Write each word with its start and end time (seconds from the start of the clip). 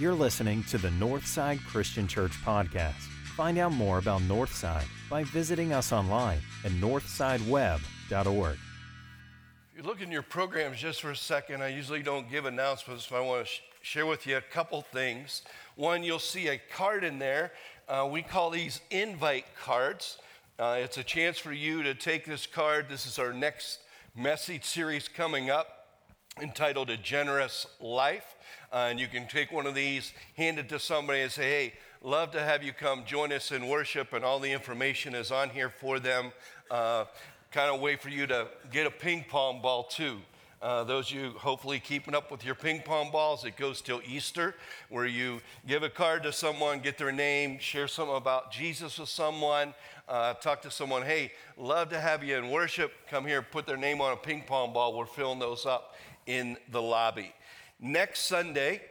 You're 0.00 0.14
listening 0.14 0.64
to 0.70 0.78
the 0.78 0.88
Northside 0.88 1.62
Christian 1.66 2.08
Church 2.08 2.32
podcast. 2.42 3.02
Find 3.36 3.58
out 3.58 3.72
more 3.72 3.98
about 3.98 4.22
Northside 4.22 4.86
by 5.10 5.24
visiting 5.24 5.74
us 5.74 5.92
online 5.92 6.38
at 6.64 6.70
northsideweb.org. 6.70 8.58
If 9.70 9.76
you 9.76 9.82
look 9.82 10.00
in 10.00 10.10
your 10.10 10.22
programs 10.22 10.78
just 10.78 11.02
for 11.02 11.10
a 11.10 11.16
second, 11.16 11.62
I 11.62 11.68
usually 11.68 12.02
don't 12.02 12.30
give 12.30 12.46
announcements, 12.46 13.08
but 13.10 13.18
I 13.18 13.20
want 13.20 13.44
to 13.44 13.52
sh- 13.52 13.60
share 13.82 14.06
with 14.06 14.26
you 14.26 14.38
a 14.38 14.40
couple 14.40 14.80
things. 14.80 15.42
One, 15.76 16.02
you'll 16.02 16.18
see 16.18 16.48
a 16.48 16.56
card 16.56 17.04
in 17.04 17.18
there. 17.18 17.52
Uh, 17.86 18.08
we 18.10 18.22
call 18.22 18.48
these 18.48 18.80
invite 18.90 19.54
cards. 19.62 20.16
Uh, 20.58 20.78
it's 20.78 20.96
a 20.96 21.04
chance 21.04 21.36
for 21.36 21.52
you 21.52 21.82
to 21.82 21.94
take 21.94 22.24
this 22.24 22.46
card. 22.46 22.86
This 22.88 23.04
is 23.04 23.18
our 23.18 23.34
next 23.34 23.80
message 24.16 24.64
series 24.64 25.08
coming 25.08 25.50
up 25.50 25.80
entitled 26.40 26.88
A 26.88 26.96
Generous 26.96 27.66
Life. 27.80 28.34
Uh, 28.72 28.88
and 28.90 29.00
you 29.00 29.08
can 29.08 29.26
take 29.26 29.52
one 29.52 29.66
of 29.66 29.74
these, 29.74 30.12
hand 30.36 30.58
it 30.58 30.68
to 30.68 30.78
somebody, 30.78 31.20
and 31.20 31.30
say, 31.30 31.50
hey, 31.50 31.72
love 32.02 32.30
to 32.30 32.40
have 32.40 32.62
you 32.62 32.72
come 32.72 33.04
join 33.04 33.32
us 33.32 33.52
in 33.52 33.68
worship, 33.68 34.12
and 34.12 34.24
all 34.24 34.38
the 34.38 34.50
information 34.50 35.14
is 35.14 35.30
on 35.30 35.50
here 35.50 35.68
for 35.68 35.98
them. 35.98 36.32
Uh, 36.70 37.04
kind 37.50 37.74
of 37.74 37.80
way 37.80 37.96
for 37.96 38.10
you 38.10 38.26
to 38.26 38.46
get 38.70 38.86
a 38.86 38.90
ping 38.90 39.24
pong 39.28 39.60
ball 39.60 39.84
too. 39.84 40.18
Uh, 40.62 40.84
those 40.84 41.10
you 41.10 41.30
hopefully 41.38 41.80
keeping 41.80 42.14
up 42.14 42.30
with 42.30 42.44
your 42.44 42.54
ping 42.54 42.82
pong 42.82 43.10
balls, 43.10 43.46
it 43.46 43.56
goes 43.56 43.80
till 43.80 44.00
Easter, 44.06 44.54
where 44.90 45.06
you 45.06 45.40
give 45.66 45.82
a 45.82 45.88
card 45.88 46.22
to 46.22 46.30
someone, 46.30 46.80
get 46.80 46.98
their 46.98 47.10
name, 47.10 47.58
share 47.58 47.88
something 47.88 48.16
about 48.16 48.52
Jesus 48.52 48.98
with 48.98 49.08
someone, 49.08 49.72
uh, 50.06 50.34
talk 50.34 50.60
to 50.60 50.70
someone, 50.70 51.02
hey, 51.02 51.32
love 51.56 51.88
to 51.88 51.98
have 51.98 52.22
you 52.22 52.36
in 52.36 52.50
worship. 52.50 52.92
Come 53.08 53.26
here, 53.26 53.40
put 53.40 53.66
their 53.66 53.78
name 53.78 54.02
on 54.02 54.12
a 54.12 54.16
ping 54.16 54.42
pong 54.46 54.74
ball. 54.74 54.96
We're 54.96 55.06
filling 55.06 55.38
those 55.38 55.64
up 55.64 55.94
in 56.26 56.58
the 56.70 56.82
lobby. 56.82 57.32
Next 57.82 58.26
Sunday, 58.26 58.82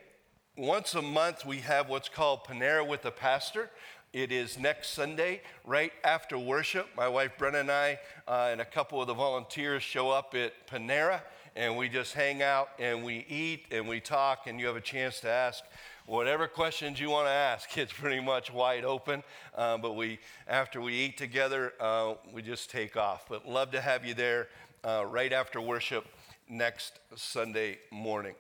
once 0.58 0.96
a 0.96 1.02
month, 1.04 1.46
we 1.46 1.58
have 1.58 1.90
what's 1.90 2.10
called 2.10 2.44
Panera 2.44 2.88
with 2.88 3.04
the 3.04 3.12
Pastor. 3.12 3.70
It 4.14 4.32
is 4.32 4.58
next 4.58 4.94
Sunday, 4.94 5.42
right 5.64 5.94
after 6.04 6.40
worship. 6.40 6.88
My 6.98 7.08
wife 7.08 7.34
Brenna 7.38 7.60
and 7.60 7.70
I, 7.70 8.00
uh, 8.28 8.50
and 8.52 8.62
a 8.62 8.66
couple 8.66 9.00
of 9.00 9.06
the 9.06 9.14
volunteers, 9.14 9.84
show 9.84 10.10
up 10.10 10.34
at 10.34 10.68
Panera 10.68 11.22
and 11.56 11.78
we 11.78 11.88
just 11.88 12.16
hang 12.16 12.42
out 12.42 12.70
and 12.80 13.04
we 13.04 13.28
eat 13.30 13.66
and 13.70 13.88
we 13.88 14.00
talk, 14.00 14.48
and 14.48 14.60
you 14.60 14.66
have 14.66 14.76
a 14.76 14.82
chance 14.82 15.20
to 15.20 15.30
ask 15.30 15.64
whatever 16.08 16.48
questions 16.48 17.00
you 17.00 17.12
want 17.12 17.28
to 17.28 17.32
ask. 17.32 17.70
It's 17.78 17.94
pretty 17.94 18.22
much 18.22 18.52
wide 18.52 18.86
open. 18.86 19.22
Uh, 19.54 19.78
but 19.78 19.96
we, 19.96 20.18
after 20.48 20.82
we 20.82 20.96
eat 20.96 21.16
together, 21.16 21.74
uh, 21.80 22.16
we 22.34 22.42
just 22.42 22.72
take 22.72 22.98
off. 22.98 23.26
But 23.30 23.48
love 23.48 23.70
to 23.72 23.82
have 23.82 24.04
you 24.04 24.16
there 24.16 24.48
uh, 24.84 25.06
right 25.08 25.32
after 25.32 25.62
worship 25.62 26.08
next 26.50 27.00
Sunday 27.16 27.78
morning. 27.92 28.34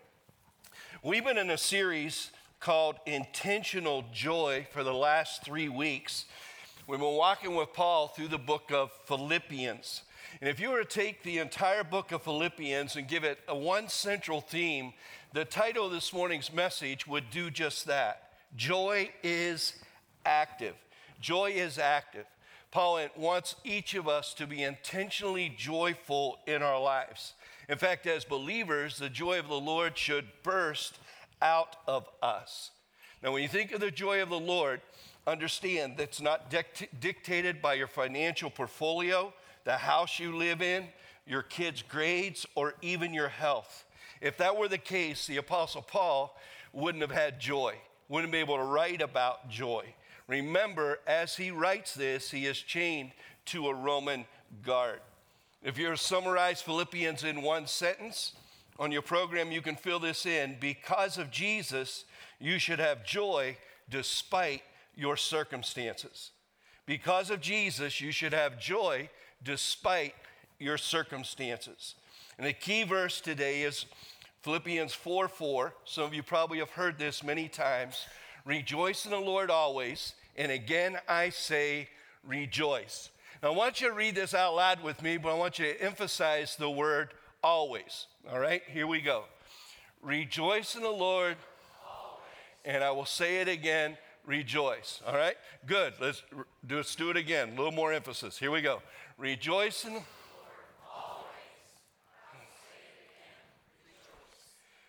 We've 1.01 1.23
been 1.23 1.37
in 1.37 1.49
a 1.49 1.57
series 1.57 2.29
called 2.59 2.97
Intentional 3.05 4.03
Joy 4.11 4.67
for 4.73 4.83
the 4.83 4.93
last 4.93 5.45
three 5.45 5.69
weeks. 5.69 6.25
We've 6.87 6.99
been 6.99 7.15
walking 7.15 7.55
with 7.55 7.71
Paul 7.71 8.09
through 8.09 8.27
the 8.27 8.37
book 8.37 8.69
of 8.73 8.91
Philippians. 9.05 10.01
And 10.41 10.49
if 10.49 10.59
you 10.59 10.71
were 10.71 10.83
to 10.83 10.85
take 10.85 11.23
the 11.23 11.37
entire 11.37 11.85
book 11.85 12.11
of 12.11 12.23
Philippians 12.23 12.97
and 12.97 13.07
give 13.07 13.23
it 13.23 13.39
a 13.47 13.55
one 13.55 13.87
central 13.87 14.41
theme, 14.41 14.91
the 15.31 15.45
title 15.45 15.85
of 15.85 15.93
this 15.93 16.11
morning's 16.11 16.51
message 16.51 17.07
would 17.07 17.29
do 17.29 17.49
just 17.49 17.85
that. 17.85 18.33
Joy 18.57 19.09
is 19.23 19.75
active. 20.25 20.75
Joy 21.21 21.51
is 21.51 21.79
active. 21.79 22.25
Paul 22.71 23.07
wants 23.15 23.55
each 23.63 23.95
of 23.95 24.09
us 24.09 24.33
to 24.33 24.45
be 24.45 24.63
intentionally 24.63 25.47
joyful 25.57 26.39
in 26.45 26.61
our 26.61 26.79
lives. 26.79 27.35
In 27.69 27.77
fact, 27.77 28.07
as 28.07 28.25
believers, 28.25 28.97
the 28.97 29.09
joy 29.09 29.37
of 29.37 29.47
the 29.47 29.59
Lord 29.59 29.95
should 29.95 30.25
burst 30.41 30.97
out 31.39 31.75
of 31.87 32.09
us. 32.21 32.71
Now, 33.21 33.31
when 33.31 33.43
you 33.43 33.47
think 33.47 33.71
of 33.71 33.79
the 33.79 33.91
joy 33.91 34.23
of 34.23 34.29
the 34.29 34.39
Lord, 34.39 34.81
understand 35.27 35.95
that's 35.95 36.19
not 36.19 36.49
dict- 36.49 36.99
dictated 36.99 37.61
by 37.61 37.75
your 37.75 37.87
financial 37.87 38.49
portfolio 38.49 39.31
the 39.65 39.77
house 39.77 40.19
you 40.19 40.35
live 40.35 40.63
in, 40.63 40.87
your 41.27 41.43
kids' 41.43 41.83
grades, 41.83 42.45
or 42.55 42.73
even 42.81 43.13
your 43.13 43.27
health. 43.27 43.85
If 44.19 44.37
that 44.37 44.57
were 44.57 44.67
the 44.67 44.79
case, 44.79 45.27
the 45.27 45.37
Apostle 45.37 45.83
Paul 45.83 46.35
wouldn't 46.73 47.03
have 47.03 47.11
had 47.11 47.39
joy, 47.39 47.75
wouldn't 48.07 48.31
be 48.31 48.39
able 48.39 48.57
to 48.57 48.63
write 48.63 49.01
about 49.01 49.47
joy. 49.47 49.93
Remember, 50.27 50.99
as 51.05 51.35
he 51.35 51.51
writes 51.51 51.93
this, 51.93 52.31
he 52.31 52.47
is 52.47 52.57
chained 52.59 53.11
to 53.45 53.67
a 53.67 53.73
Roman 53.75 54.25
guard. 54.63 55.01
If 55.61 55.77
you're 55.77 55.91
to 55.91 55.97
summarize 55.97 56.61
Philippians 56.61 57.23
in 57.23 57.41
one 57.41 57.67
sentence 57.67 58.33
on 58.79 58.91
your 58.91 59.01
program, 59.01 59.51
you 59.51 59.61
can 59.61 59.75
fill 59.75 59.99
this 59.99 60.25
in. 60.25 60.55
Because 60.59 61.17
of 61.17 61.31
Jesus, 61.31 62.05
you 62.39 62.59
should 62.59 62.79
have 62.79 63.05
joy 63.05 63.57
despite 63.89 64.61
your 64.95 65.17
circumstances. 65.17 66.31
Because 66.85 67.29
of 67.29 67.41
Jesus, 67.41 67.99
you 67.99 68.11
should 68.11 68.33
have 68.33 68.59
joy 68.59 69.09
despite 69.43 70.15
your 70.59 70.77
circumstances. 70.77 71.95
And 72.37 72.47
the 72.47 72.53
key 72.53 72.83
verse 72.83 73.19
today 73.19 73.63
is 73.63 73.85
Philippians 74.43 74.93
4 74.93 75.27
4. 75.27 75.73
Some 75.83 76.05
of 76.05 76.13
you 76.13 76.23
probably 76.23 76.59
have 76.59 76.71
heard 76.71 76.97
this 76.97 77.21
many 77.21 77.49
times. 77.49 78.05
Rejoice 78.45 79.03
in 79.03 79.11
the 79.11 79.19
Lord 79.19 79.51
always. 79.51 80.13
And 80.37 80.53
again, 80.53 80.97
I 81.07 81.29
say, 81.29 81.89
rejoice. 82.25 83.09
Now, 83.41 83.53
I 83.53 83.55
want 83.55 83.79
you 83.79 83.87
to 83.87 83.93
read 83.93 84.15
this 84.15 84.33
out 84.33 84.55
loud 84.55 84.83
with 84.83 85.01
me, 85.01 85.17
but 85.17 85.29
I 85.29 85.37
want 85.37 85.59
you 85.59 85.65
to 85.65 85.81
emphasize 85.81 86.55
the 86.57 86.69
word 86.69 87.13
always. 87.41 88.07
All 88.29 88.39
right, 88.39 88.61
here 88.67 88.85
we 88.85 88.99
go. 88.99 89.23
Rejoice 90.01 90.75
in 90.75 90.81
the 90.81 90.89
Lord, 90.89 91.37
and 92.65 92.83
I 92.83 92.91
will 92.91 93.05
say 93.05 93.37
it 93.37 93.47
again 93.47 93.97
rejoice. 94.25 95.01
All 95.07 95.15
right, 95.15 95.35
good. 95.65 95.93
Let's 95.99 96.21
do, 96.65 96.77
let's 96.77 96.95
do 96.95 97.09
it 97.09 97.17
again. 97.17 97.49
A 97.49 97.55
little 97.55 97.71
more 97.71 97.91
emphasis. 97.91 98.37
Here 98.37 98.51
we 98.51 98.61
go. 98.61 98.81
Rejoice 99.17 99.85
in 99.85 99.93
always. 99.93 100.05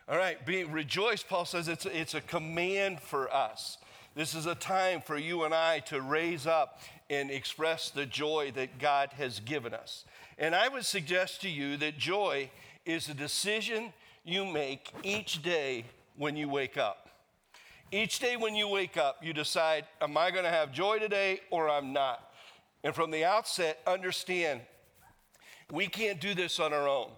All 0.09 0.17
right, 0.17 0.45
being 0.45 0.71
rejoice, 0.71 1.23
Paul 1.23 1.47
says 1.47 1.69
it's, 1.69 1.87
it's 1.87 2.15
a 2.15 2.21
command 2.21 3.01
for 3.01 3.33
us. 3.33 3.79
This 4.15 4.35
is 4.35 4.47
a 4.47 4.55
time 4.55 5.01
for 5.01 5.17
you 5.17 5.45
and 5.45 5.55
I 5.55 5.79
to 5.87 6.01
raise 6.01 6.47
up 6.47 6.81
and 7.11 7.31
express 7.31 7.91
the 7.91 8.07
joy 8.07 8.53
that 8.55 8.79
God 8.79 9.11
has 9.19 9.41
given 9.41 9.75
us. 9.75 10.05
And 10.39 10.55
I 10.55 10.69
would 10.69 10.87
suggest 10.87 11.43
to 11.43 11.51
you 11.51 11.77
that 11.79 11.99
joy 11.99 12.51
is 12.87 13.09
a 13.09 13.15
decision 13.15 13.93
you 14.25 14.47
make 14.47 14.91
each 15.03 15.43
day 15.43 15.85
when 16.17 16.37
you 16.37 16.49
wake 16.49 16.79
up. 16.79 17.09
Each 17.93 18.21
day 18.21 18.37
when 18.37 18.55
you 18.55 18.69
wake 18.69 18.97
up, 18.97 19.17
you 19.23 19.33
decide, 19.33 19.85
am 20.01 20.17
I 20.17 20.31
going 20.31 20.45
to 20.45 20.51
have 20.51 20.73
joy 20.73 21.01
today 21.01 21.41
or 21.51 21.69
I'm 21.69 21.93
not? 21.93 22.33
And 22.85 22.95
from 22.95 23.11
the 23.11 23.25
outset, 23.25 23.81
understand 23.87 24.61
we 25.73 25.89
can't 25.89 26.21
do 26.21 26.35
this 26.35 26.61
on 26.61 26.73
our 26.73 26.89
own. 26.89 27.11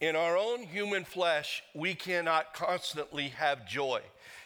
In 0.00 0.16
our 0.16 0.36
own 0.36 0.62
human 0.62 1.04
flesh, 1.04 1.62
we 1.74 1.94
cannot 1.94 2.54
constantly 2.54 3.28
have 3.28 3.66
joy. 3.66 4.00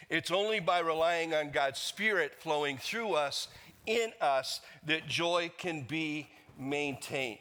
It's 0.09 0.31
only 0.31 0.59
by 0.59 0.79
relying 0.79 1.33
on 1.33 1.51
God's 1.51 1.79
Spirit 1.79 2.33
flowing 2.39 2.77
through 2.77 3.13
us, 3.13 3.47
in 3.85 4.11
us, 4.21 4.61
that 4.85 5.07
joy 5.07 5.51
can 5.57 5.81
be 5.83 6.27
maintained. 6.57 7.39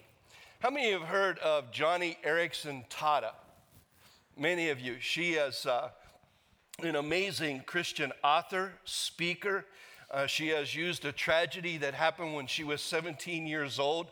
How 0.61 0.71
many 0.71 0.87
of 0.87 0.93
you 0.93 0.99
have 1.01 1.09
heard 1.09 1.39
of 1.39 1.71
Joni 1.71 2.17
Eareckson 2.25 2.89
Tada? 2.89 3.33
Many 4.37 4.71
of 4.71 4.81
you. 4.81 4.97
She 5.01 5.35
is 5.35 5.67
uh, 5.67 5.91
an 6.83 6.97
amazing 6.97 7.63
Christian 7.67 8.13
author, 8.23 8.73
speaker, 8.85 9.65
uh, 10.11 10.27
she 10.27 10.49
has 10.49 10.75
used 10.75 11.05
a 11.05 11.13
tragedy 11.13 11.77
that 11.79 11.93
happened 11.93 12.35
when 12.35 12.47
she 12.47 12.65
was 12.65 12.81
17 12.81 13.47
years 13.47 13.79
old, 13.79 14.11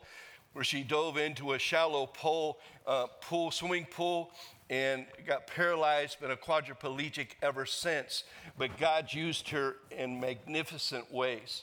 where 0.52 0.64
she 0.64 0.82
dove 0.82 1.16
into 1.16 1.52
a 1.54 1.58
shallow 1.58 2.06
pool, 2.06 2.58
uh, 2.86 3.06
pool 3.20 3.50
swimming 3.50 3.86
pool 3.90 4.30
and 4.68 5.06
got 5.26 5.46
paralyzed, 5.46 6.20
been 6.20 6.32
a 6.32 6.36
quadriplegic 6.36 7.28
ever 7.40 7.64
since. 7.64 8.24
But 8.58 8.76
God 8.78 9.12
used 9.12 9.48
her 9.50 9.76
in 9.90 10.20
magnificent 10.20 11.12
ways. 11.12 11.62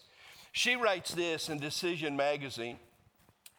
She 0.54 0.78
writes 0.78 1.14
this 1.14 1.50
in 1.50 1.60
Decision 1.60 2.16
Magazine. 2.16 2.78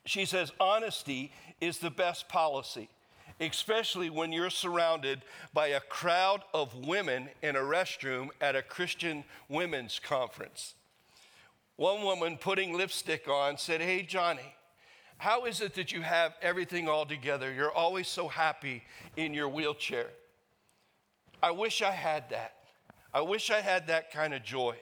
She 0.07 0.25
says, 0.25 0.51
Honesty 0.59 1.33
is 1.61 1.79
the 1.79 1.91
best 1.91 2.29
policy 2.29 2.89
especially 3.41 4.11
when 4.11 4.33
you're 4.33 4.51
surrounded 4.51 5.23
by 5.53 5.69
a 5.69 5.81
crowd 5.81 6.43
of 6.53 6.87
women 6.87 7.29
in 7.43 7.57
a 7.57 7.61
restroom 7.61 8.29
at 8.41 8.57
a 8.57 8.63
Christian 8.63 9.25
women's 9.49 9.99
conference. 9.99 10.75
One 11.77 12.03
woman 12.03 12.39
putting 12.41 12.77
lipstick 12.77 13.29
on 13.29 13.59
said, 13.59 13.81
Hey, 13.81 14.07
Joni, 14.09 14.53
how 15.19 15.47
is 15.47 15.61
it 15.61 15.75
that 15.75 15.93
you 15.93 16.03
have 16.03 16.35
everything 16.41 16.89
all 16.89 17.07
together? 17.07 17.53
You're 17.53 17.73
always 17.73 18.09
so 18.09 18.29
happy 18.29 18.85
in 19.17 19.35
your 19.35 19.49
wheelchair. 19.49 20.09
I 21.43 21.51
wish 21.51 21.83
I 21.83 21.91
had 21.91 22.31
that. 22.31 22.55
I 23.13 23.21
wish 23.21 23.51
I 23.51 23.61
had 23.61 23.89
that 23.89 24.13
kind 24.13 24.35
of 24.35 24.43
joy. 24.43 24.77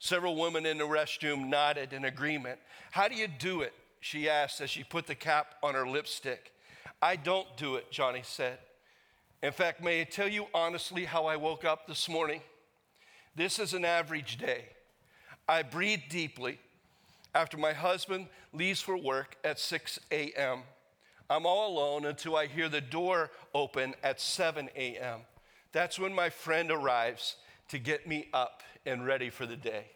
Several 0.00 0.34
women 0.34 0.64
in 0.64 0.78
the 0.78 0.84
restroom 0.84 1.48
nodded 1.48 1.92
in 1.92 2.06
agreement. 2.06 2.58
How 2.90 3.06
do 3.06 3.14
you 3.14 3.28
do 3.28 3.60
it? 3.60 3.74
She 4.00 4.30
asked 4.30 4.62
as 4.62 4.70
she 4.70 4.82
put 4.82 5.06
the 5.06 5.14
cap 5.14 5.56
on 5.62 5.74
her 5.74 5.86
lipstick. 5.86 6.52
I 7.02 7.16
don't 7.16 7.46
do 7.58 7.76
it, 7.76 7.92
Joni 7.92 8.24
said. 8.24 8.58
In 9.42 9.52
fact, 9.52 9.82
may 9.82 10.00
I 10.00 10.04
tell 10.04 10.26
you 10.26 10.46
honestly 10.54 11.04
how 11.04 11.26
I 11.26 11.36
woke 11.36 11.66
up 11.66 11.86
this 11.86 12.08
morning? 12.08 12.40
This 13.36 13.58
is 13.58 13.74
an 13.74 13.84
average 13.84 14.38
day. 14.38 14.64
I 15.46 15.62
breathe 15.62 16.00
deeply 16.08 16.58
after 17.34 17.58
my 17.58 17.74
husband 17.74 18.28
leaves 18.54 18.80
for 18.80 18.96
work 18.96 19.36
at 19.44 19.58
6 19.58 20.00
a.m. 20.10 20.62
I'm 21.28 21.44
all 21.44 21.74
alone 21.74 22.06
until 22.06 22.36
I 22.36 22.46
hear 22.46 22.70
the 22.70 22.80
door 22.80 23.30
open 23.54 23.94
at 24.02 24.18
7 24.18 24.70
a.m. 24.74 25.20
That's 25.72 25.98
when 25.98 26.14
my 26.14 26.30
friend 26.30 26.70
arrives 26.70 27.36
to 27.70 27.78
get 27.78 28.06
me 28.06 28.28
up 28.32 28.62
and 28.84 29.06
ready 29.06 29.30
for 29.30 29.46
the 29.46 29.56
day. 29.56 29.86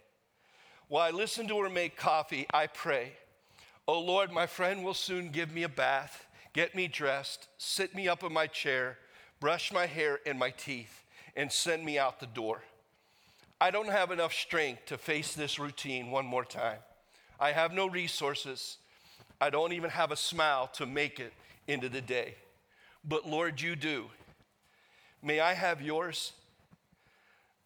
While 0.88 1.06
I 1.06 1.10
listen 1.10 1.48
to 1.48 1.58
her 1.60 1.68
make 1.68 1.96
coffee, 1.96 2.46
I 2.52 2.66
pray, 2.66 3.12
Oh 3.86 4.00
Lord, 4.00 4.32
my 4.32 4.46
friend 4.46 4.84
will 4.84 4.94
soon 4.94 5.30
give 5.30 5.52
me 5.52 5.64
a 5.64 5.68
bath, 5.68 6.26
get 6.52 6.74
me 6.74 6.88
dressed, 6.88 7.48
sit 7.58 7.94
me 7.94 8.08
up 8.08 8.22
in 8.22 8.32
my 8.32 8.46
chair, 8.46 8.98
brush 9.40 9.72
my 9.72 9.86
hair 9.86 10.20
and 10.24 10.38
my 10.38 10.50
teeth, 10.50 11.04
and 11.36 11.50
send 11.50 11.84
me 11.84 11.98
out 11.98 12.20
the 12.20 12.26
door. 12.26 12.62
I 13.60 13.70
don't 13.70 13.90
have 13.90 14.10
enough 14.10 14.32
strength 14.32 14.86
to 14.86 14.96
face 14.96 15.34
this 15.34 15.58
routine 15.58 16.10
one 16.10 16.26
more 16.26 16.44
time. 16.44 16.78
I 17.40 17.52
have 17.52 17.72
no 17.72 17.88
resources. 17.88 18.78
I 19.40 19.50
don't 19.50 19.72
even 19.72 19.90
have 19.90 20.12
a 20.12 20.16
smile 20.16 20.68
to 20.74 20.86
make 20.86 21.18
it 21.18 21.32
into 21.66 21.88
the 21.88 22.00
day. 22.00 22.36
But 23.04 23.28
Lord, 23.28 23.60
you 23.60 23.74
do. 23.74 24.06
May 25.22 25.40
I 25.40 25.54
have 25.54 25.82
yours? 25.82 26.32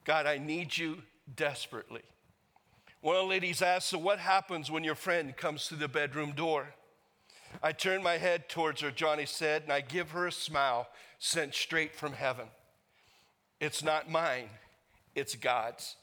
God, 0.08 0.25
I 0.25 0.38
need 0.38 0.75
you 0.75 1.02
desperately. 1.37 2.00
One 3.02 3.16
of 3.16 3.25
the 3.25 3.28
ladies 3.28 3.60
asked, 3.60 3.88
So 3.88 3.99
what 3.99 4.19
happens 4.19 4.70
when 4.70 4.82
your 4.82 4.94
friend 4.94 5.37
comes 5.37 5.69
through 5.69 5.76
the 5.76 5.87
bedroom 5.87 6.32
door? 6.32 6.69
I 7.62 7.72
turn 7.72 8.02
my 8.02 8.16
head 8.16 8.49
towards 8.49 8.81
her, 8.81 8.90
Joni 8.90 9.28
said, 9.28 9.64
and 9.64 9.72
I 9.72 9.82
give 9.82 10.12
her 10.12 10.26
a 10.26 10.32
smile 10.32 10.88
sent 11.19 11.55
straight 11.55 11.94
from 11.94 12.14
heaven. 12.14 12.46
It's 13.60 13.84
not 13.84 14.10
mine, 14.10 14.49
it's 15.14 15.34
God's. 15.34 15.96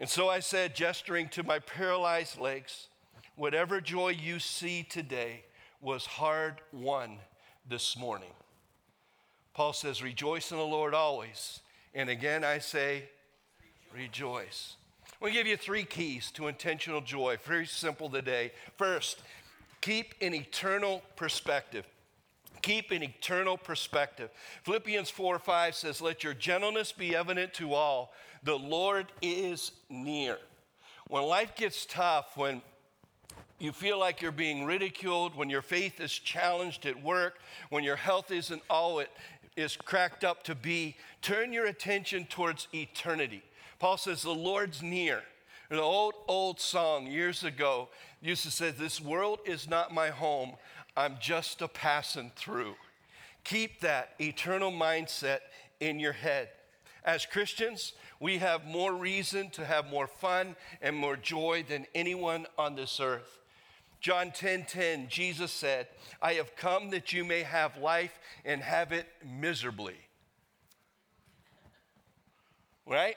And 0.00 0.08
so 0.08 0.28
I 0.28 0.40
said, 0.40 0.74
gesturing 0.74 1.28
to 1.28 1.44
my 1.44 1.60
paralyzed 1.60 2.40
legs, 2.40 2.88
whatever 3.36 3.80
joy 3.80 4.08
you 4.08 4.40
see 4.40 4.82
today 4.82 5.44
was 5.80 6.06
hard 6.06 6.56
won 6.72 7.18
this 7.68 7.96
morning. 7.96 8.32
Paul 9.54 9.72
says, 9.72 10.02
Rejoice 10.02 10.50
in 10.50 10.58
the 10.58 10.64
Lord 10.64 10.92
always. 10.92 11.60
And 11.98 12.08
again, 12.08 12.44
I 12.44 12.58
say, 12.58 13.02
Rejoice. 13.92 14.76
To 15.20 15.30
give 15.32 15.48
you 15.48 15.56
three 15.56 15.82
keys 15.82 16.30
to 16.32 16.46
intentional 16.46 17.00
joy. 17.00 17.38
Very 17.42 17.66
simple 17.66 18.08
today. 18.08 18.52
First, 18.76 19.20
keep 19.80 20.14
an 20.20 20.32
eternal 20.32 21.02
perspective. 21.16 21.84
Keep 22.62 22.92
an 22.92 23.02
eternal 23.02 23.56
perspective. 23.56 24.30
Philippians 24.62 25.10
4 25.10 25.40
5 25.40 25.74
says, 25.74 26.00
Let 26.00 26.22
your 26.22 26.34
gentleness 26.34 26.92
be 26.92 27.16
evident 27.16 27.52
to 27.54 27.74
all. 27.74 28.12
The 28.44 28.56
Lord 28.56 29.06
is 29.20 29.72
near. 29.90 30.38
When 31.08 31.24
life 31.24 31.56
gets 31.56 31.84
tough, 31.84 32.36
when 32.36 32.62
you 33.58 33.72
feel 33.72 33.98
like 33.98 34.22
you're 34.22 34.30
being 34.30 34.64
ridiculed, 34.64 35.36
when 35.36 35.50
your 35.50 35.62
faith 35.62 36.00
is 36.00 36.12
challenged 36.12 36.86
at 36.86 37.02
work, 37.02 37.38
when 37.70 37.82
your 37.82 37.96
health 37.96 38.30
isn't 38.30 38.62
all 38.70 39.00
it 39.00 39.10
is 39.56 39.76
cracked 39.76 40.22
up 40.22 40.44
to 40.44 40.54
be, 40.54 40.96
turn 41.20 41.52
your 41.52 41.66
attention 41.66 42.24
towards 42.26 42.68
eternity. 42.72 43.42
Paul 43.78 43.96
says, 43.96 44.22
The 44.22 44.30
Lord's 44.30 44.82
near. 44.82 45.22
An 45.70 45.78
old, 45.78 46.14
old 46.28 46.60
song 46.60 47.06
years 47.06 47.44
ago 47.44 47.88
used 48.22 48.44
to 48.44 48.50
say, 48.50 48.70
This 48.70 49.00
world 49.00 49.40
is 49.44 49.68
not 49.68 49.92
my 49.92 50.08
home. 50.08 50.52
I'm 50.96 51.16
just 51.20 51.60
a 51.60 51.68
passing 51.68 52.32
through. 52.36 52.74
Keep 53.44 53.80
that 53.80 54.14
eternal 54.20 54.72
mindset 54.72 55.40
in 55.80 55.98
your 55.98 56.12
head. 56.12 56.48
As 57.04 57.24
Christians, 57.24 57.92
we 58.20 58.38
have 58.38 58.66
more 58.66 58.92
reason 58.92 59.50
to 59.50 59.64
have 59.64 59.86
more 59.86 60.06
fun 60.06 60.56
and 60.82 60.96
more 60.96 61.16
joy 61.16 61.64
than 61.68 61.86
anyone 61.94 62.46
on 62.58 62.74
this 62.74 63.00
earth. 63.00 63.37
John 64.00 64.30
10 64.30 64.64
10, 64.64 65.08
Jesus 65.08 65.52
said, 65.52 65.88
I 66.22 66.34
have 66.34 66.54
come 66.56 66.90
that 66.90 67.12
you 67.12 67.24
may 67.24 67.42
have 67.42 67.76
life 67.78 68.18
and 68.44 68.62
have 68.62 68.92
it 68.92 69.06
miserably. 69.24 69.96
Right? 72.86 73.16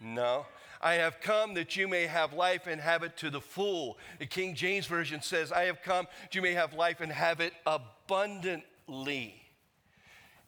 No. 0.00 0.46
I 0.80 0.94
have 0.94 1.20
come 1.20 1.54
that 1.54 1.76
you 1.76 1.88
may 1.88 2.06
have 2.06 2.34
life 2.34 2.66
and 2.66 2.78
have 2.78 3.02
it 3.02 3.16
to 3.18 3.30
the 3.30 3.40
full. 3.40 3.96
The 4.18 4.26
King 4.26 4.54
James 4.54 4.86
Version 4.86 5.22
says, 5.22 5.50
I 5.50 5.64
have 5.64 5.80
come 5.82 6.06
that 6.22 6.34
you 6.34 6.42
may 6.42 6.52
have 6.52 6.74
life 6.74 7.00
and 7.00 7.10
have 7.10 7.40
it 7.40 7.54
abundantly. 7.66 9.40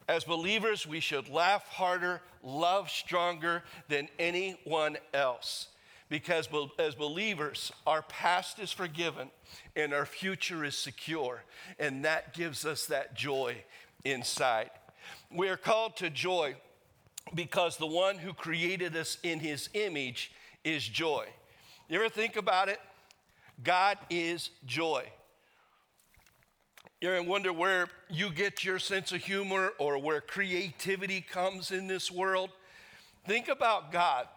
As 0.07 0.23
believers, 0.23 0.85
we 0.85 0.99
should 0.99 1.27
laugh 1.27 1.67
harder, 1.67 2.21
love 2.43 2.89
stronger 2.91 3.63
than 3.89 4.07
anyone 4.19 4.97
else. 5.13 5.67
Because 6.09 6.47
as 6.79 6.95
believers, 6.95 7.71
our 7.85 8.01
past 8.01 8.59
is 8.59 8.71
forgiven 8.71 9.29
and 9.75 9.93
our 9.93 10.05
future 10.05 10.63
is 10.63 10.77
secure. 10.77 11.43
And 11.79 12.05
that 12.05 12.33
gives 12.33 12.65
us 12.65 12.85
that 12.85 13.13
joy 13.13 13.57
inside. 14.05 14.69
We 15.31 15.49
are 15.49 15.57
called 15.57 15.97
to 15.97 16.09
joy 16.09 16.55
because 17.35 17.75
the 17.77 17.87
one 17.87 18.17
who 18.17 18.33
created 18.33 18.95
us 18.95 19.17
in 19.21 19.39
his 19.39 19.69
image 19.73 20.31
is 20.63 20.87
joy. 20.87 21.27
You 21.89 21.99
ever 21.99 22.09
think 22.09 22.37
about 22.37 22.69
it? 22.69 22.79
God 23.63 23.97
is 24.09 24.49
joy. 24.65 25.03
You 27.01 27.11
ever 27.11 27.27
wonder 27.27 27.51
where 27.51 27.89
you 28.09 28.31
get 28.31 28.63
your 28.63 28.79
sense 28.79 29.11
of 29.11 29.21
humor 29.23 29.71
or 29.77 29.97
where 29.97 30.21
creativity 30.21 31.21
comes 31.21 31.71
in 31.71 31.87
this 31.87 32.09
world? 32.09 32.49
Think 33.25 33.49
about 33.49 33.91
God 33.91 34.27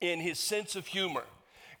in 0.00 0.20
his 0.20 0.38
sense 0.38 0.76
of 0.76 0.86
humor. 0.86 1.24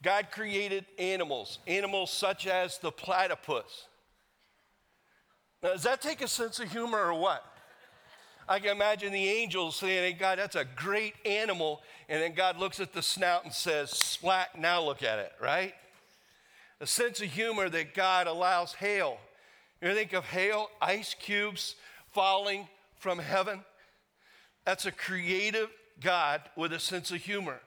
God 0.02 0.28
created 0.30 0.86
animals, 0.98 1.58
animals 1.66 2.10
such 2.10 2.46
as 2.46 2.78
the 2.78 2.92
platypus. 2.92 3.86
Now, 5.62 5.70
does 5.70 5.82
that 5.82 6.00
take 6.00 6.20
a 6.20 6.28
sense 6.28 6.60
of 6.60 6.70
humor 6.70 6.98
or 6.98 7.14
what? 7.14 7.44
I 8.48 8.60
can 8.60 8.70
imagine 8.70 9.12
the 9.12 9.28
angels 9.28 9.76
saying, 9.76 10.12
Hey, 10.14 10.18
God, 10.18 10.38
that's 10.38 10.56
a 10.56 10.64
great 10.64 11.14
animal. 11.26 11.82
And 12.08 12.22
then 12.22 12.32
God 12.34 12.58
looks 12.58 12.80
at 12.80 12.92
the 12.92 13.02
snout 13.02 13.44
and 13.44 13.52
says, 13.52 13.90
Splat, 13.90 14.58
now 14.58 14.82
look 14.82 15.02
at 15.02 15.18
it, 15.18 15.32
right? 15.40 15.74
A 16.80 16.86
sense 16.86 17.20
of 17.20 17.26
humor 17.26 17.68
that 17.68 17.92
God 17.92 18.26
allows 18.26 18.74
hail. 18.74 19.18
You 19.82 19.92
think 19.94 20.12
of 20.12 20.24
hail, 20.24 20.70
ice 20.80 21.14
cubes 21.14 21.74
falling 22.12 22.68
from 22.96 23.18
heaven? 23.18 23.64
That's 24.64 24.86
a 24.86 24.92
creative 24.92 25.68
God 26.00 26.40
with 26.56 26.72
a 26.72 26.78
sense 26.78 27.10
of 27.10 27.18
humor. 27.18 27.60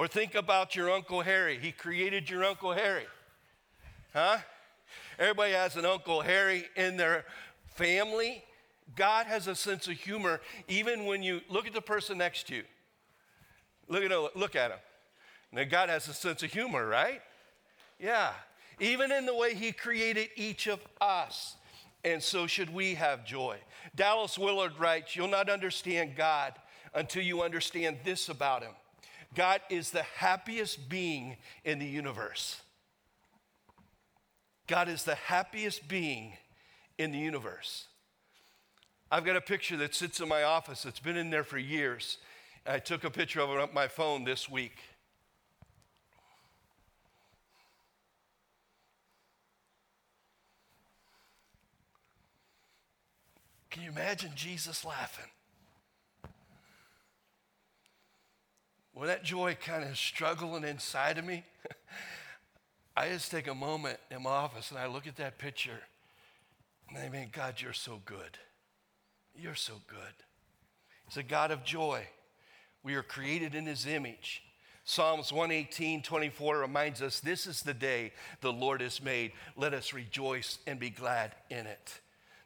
Or 0.00 0.08
think 0.08 0.34
about 0.34 0.74
your 0.74 0.90
Uncle 0.90 1.20
Harry. 1.20 1.58
He 1.58 1.72
created 1.72 2.30
your 2.30 2.42
Uncle 2.42 2.72
Harry. 2.72 3.04
Huh? 4.14 4.38
Everybody 5.18 5.52
has 5.52 5.76
an 5.76 5.84
Uncle 5.84 6.22
Harry 6.22 6.64
in 6.74 6.96
their 6.96 7.26
family. 7.74 8.42
God 8.96 9.26
has 9.26 9.46
a 9.46 9.54
sense 9.54 9.88
of 9.88 9.98
humor 9.98 10.40
even 10.68 11.04
when 11.04 11.22
you 11.22 11.42
look 11.50 11.66
at 11.66 11.74
the 11.74 11.82
person 11.82 12.16
next 12.16 12.46
to 12.46 12.54
you. 12.54 12.62
Look 13.88 14.02
at. 14.02 14.36
Look 14.38 14.56
at 14.56 14.70
him. 14.70 14.78
Now, 15.52 15.64
God 15.64 15.90
has 15.90 16.08
a 16.08 16.14
sense 16.14 16.42
of 16.42 16.50
humor, 16.50 16.86
right? 16.86 17.20
Yeah. 17.98 18.30
Even 18.78 19.12
in 19.12 19.26
the 19.26 19.34
way 19.34 19.54
He 19.54 19.70
created 19.70 20.30
each 20.34 20.66
of 20.66 20.80
us. 21.02 21.56
And 22.04 22.22
so 22.22 22.46
should 22.46 22.72
we 22.72 22.94
have 22.94 23.26
joy. 23.26 23.58
Dallas 23.94 24.38
Willard 24.38 24.78
writes 24.78 25.14
You'll 25.14 25.28
not 25.28 25.50
understand 25.50 26.16
God 26.16 26.54
until 26.94 27.22
you 27.22 27.42
understand 27.42 27.98
this 28.02 28.30
about 28.30 28.62
Him 28.62 28.72
God 29.34 29.60
is 29.70 29.90
the 29.90 30.02
happiest 30.02 30.88
being 30.88 31.36
in 31.64 31.78
the 31.78 31.86
universe. 31.86 32.60
God 34.66 34.88
is 34.88 35.04
the 35.04 35.14
happiest 35.14 35.88
being 35.88 36.32
in 36.98 37.12
the 37.12 37.18
universe. 37.18 37.86
I've 39.10 39.24
got 39.24 39.36
a 39.36 39.40
picture 39.40 39.76
that 39.78 39.94
sits 39.94 40.20
in 40.20 40.28
my 40.28 40.44
office. 40.44 40.84
It's 40.84 41.00
been 41.00 41.16
in 41.16 41.30
there 41.30 41.44
for 41.44 41.58
years. 41.58 42.18
I 42.66 42.78
took 42.78 43.04
a 43.04 43.10
picture 43.10 43.40
of 43.40 43.50
it 43.50 43.58
on 43.58 43.70
my 43.72 43.88
phone 43.88 44.24
this 44.24 44.48
week. 44.48 44.78
Can 53.70 53.84
you 53.84 53.90
imagine 53.90 54.32
Jesus 54.34 54.84
laughing? 54.84 55.30
When 59.00 59.08
that 59.08 59.24
joy 59.24 59.56
kind 59.58 59.82
of 59.82 59.96
struggling 59.96 60.62
inside 60.62 61.16
of 61.16 61.24
me, 61.24 61.42
I 62.98 63.08
just 63.08 63.30
take 63.30 63.46
a 63.46 63.54
moment 63.54 63.98
in 64.10 64.24
my 64.24 64.28
office 64.28 64.70
and 64.70 64.78
I 64.78 64.88
look 64.88 65.06
at 65.06 65.16
that 65.16 65.38
picture 65.38 65.80
and 66.90 66.98
I 66.98 67.08
mean, 67.08 67.30
God, 67.32 67.62
you're 67.62 67.72
so 67.72 68.02
good. 68.04 68.36
You're 69.34 69.54
so 69.54 69.72
good. 69.88 70.12
He's 71.06 71.16
a 71.16 71.22
God 71.22 71.50
of 71.50 71.64
joy. 71.64 72.08
We 72.82 72.94
are 72.94 73.02
created 73.02 73.54
in 73.54 73.64
his 73.64 73.86
image. 73.86 74.42
Psalms 74.84 75.32
118, 75.32 76.02
24 76.02 76.58
reminds 76.58 77.00
us 77.00 77.20
this 77.20 77.46
is 77.46 77.62
the 77.62 77.72
day 77.72 78.12
the 78.42 78.52
Lord 78.52 78.82
has 78.82 79.02
made. 79.02 79.32
Let 79.56 79.72
us 79.72 79.94
rejoice 79.94 80.58
and 80.66 80.78
be 80.78 80.90
glad 80.90 81.34
in 81.48 81.66
it. 81.66 82.00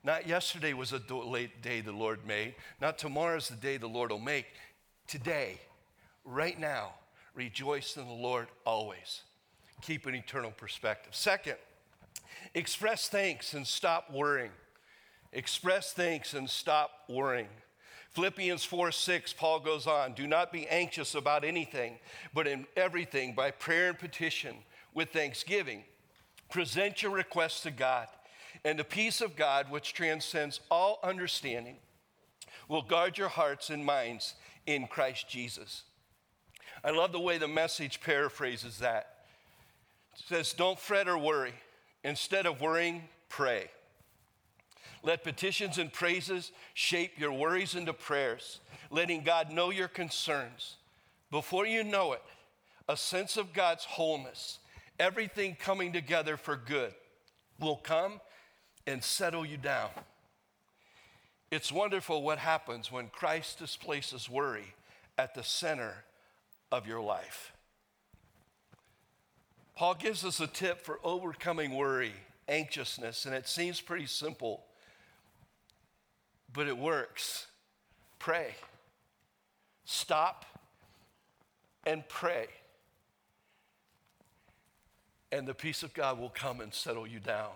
Not 0.05 0.29
yesterday 0.29 0.73
was 0.73 0.93
a 0.93 1.01
late 1.13 1.63
day 1.63 1.81
the 1.81 1.91
Lord 1.91 2.25
made, 2.25 2.55
not 2.81 2.97
tomorrow 2.97 3.39
is 3.39 3.49
the 3.49 3.57
day 3.57 3.77
the 3.77 3.89
Lord 3.89 4.13
will 4.13 4.21
make. 4.21 4.47
today, 5.09 5.59
right 6.25 6.59
now, 6.59 6.93
rejoice 7.35 7.97
in 7.97 8.07
the 8.07 8.13
Lord 8.13 8.49
always. 8.65 9.23
Keep 9.83 10.07
an 10.07 10.15
eternal 10.15 10.51
perspective. 10.51 11.15
Second, 11.15 11.57
express 12.55 13.09
thanks 13.09 13.55
and 13.55 13.67
stop 13.67 14.11
worrying. 14.13 14.53
Express 15.33 15.93
thanks 15.93 16.33
and 16.35 16.49
stop 16.49 16.91
worrying. 17.09 17.49
Philippians 18.11 18.65
4 18.65 18.93
6, 18.93 19.33
Paul 19.33 19.59
goes 19.59 19.89
on, 19.89 20.15
do 20.15 20.29
not 20.29 20.53
be 20.53 20.69
anxious 20.69 21.17
about 21.17 21.45
anything, 21.45 21.99
but 22.33 22.47
in 22.47 22.67
everything, 22.77 23.35
by 23.35 23.51
prayer 23.51 23.89
and 23.89 23.99
petition, 23.99 24.55
with 24.95 25.11
thanksgiving, 25.11 25.83
present 26.49 27.03
your 27.03 27.11
requests 27.11 27.63
to 27.63 27.73
God. 27.73 28.07
And 28.65 28.79
the 28.79 28.85
peace 28.85 29.21
of 29.21 29.35
God, 29.35 29.69
which 29.69 29.93
transcends 29.93 30.61
all 30.71 31.01
understanding, 31.03 31.77
will 32.69 32.83
guard 32.83 33.19
your 33.19 33.29
hearts 33.29 33.69
and 33.69 33.85
minds 33.85 34.37
in 34.65 34.87
Christ 34.87 35.29
Jesus. 35.29 35.83
I 36.85 36.91
love 36.91 37.13
the 37.13 37.21
way 37.21 37.39
the 37.39 37.49
message 37.49 38.03
paraphrases 38.03 38.79
that. 38.81 39.15
It 40.17 40.25
says, 40.29 40.53
Don't 40.53 40.79
fret 40.79 41.09
or 41.09 41.17
worry. 41.17 41.55
Instead 42.05 42.45
of 42.45 42.61
worrying, 42.61 43.05
pray. 43.31 43.71
Let 45.03 45.25
petitions 45.25 45.79
and 45.79 45.91
praises 45.91 46.53
shape 46.75 47.19
your 47.19 47.33
worries 47.33 47.75
into 47.75 47.95
prayers, 47.95 48.61
letting 48.91 49.23
God 49.23 49.51
know 49.51 49.71
your 49.71 49.89
concerns. 49.89 50.77
Before 51.31 51.67
you 51.67 51.83
know 51.83 52.13
it, 52.13 52.23
a 52.87 52.97
sense 52.97 53.39
of 53.39 53.55
God's 53.55 53.85
wholeness, 53.85 54.59
everything 55.01 55.57
coming 55.59 55.93
together 55.93 56.37
for 56.37 56.57
good, 56.57 56.95
will 57.59 57.77
come 57.77 58.21
and 58.87 59.03
settle 59.03 59.47
you 59.47 59.57
down. 59.57 59.89
It's 61.51 61.73
wonderful 61.73 62.23
what 62.23 62.39
happens 62.39 62.93
when 62.93 63.09
Christ 63.09 63.59
displaces 63.59 64.29
worry 64.29 64.75
at 65.17 65.35
the 65.35 65.43
center 65.43 66.05
of 66.77 66.87
your 66.87 67.01
life. 67.01 67.53
Paul 69.77 69.95
gives 69.95 70.25
us 70.25 70.41
a 70.41 70.47
tip 70.47 70.81
for 70.81 71.01
overcoming 71.03 71.75
worry, 71.75 72.13
anxiousness, 72.49 73.27
and 73.27 73.35
it 73.35 73.49
seems 73.49 73.81
pretty 73.81 74.07
simple 74.07 74.65
but 76.55 76.69
it 76.69 76.79
works. 76.79 77.49
Pray. 78.19 78.55
Stop 79.85 80.47
and 81.87 82.09
pray. 82.09 82.47
And 85.31 85.47
the 85.47 85.53
peace 85.53 85.83
of 85.83 85.93
God 85.93 86.19
will 86.19 86.31
come 86.31 86.61
and 86.61 86.73
settle 86.73 87.07
you 87.07 87.19
down. 87.19 87.51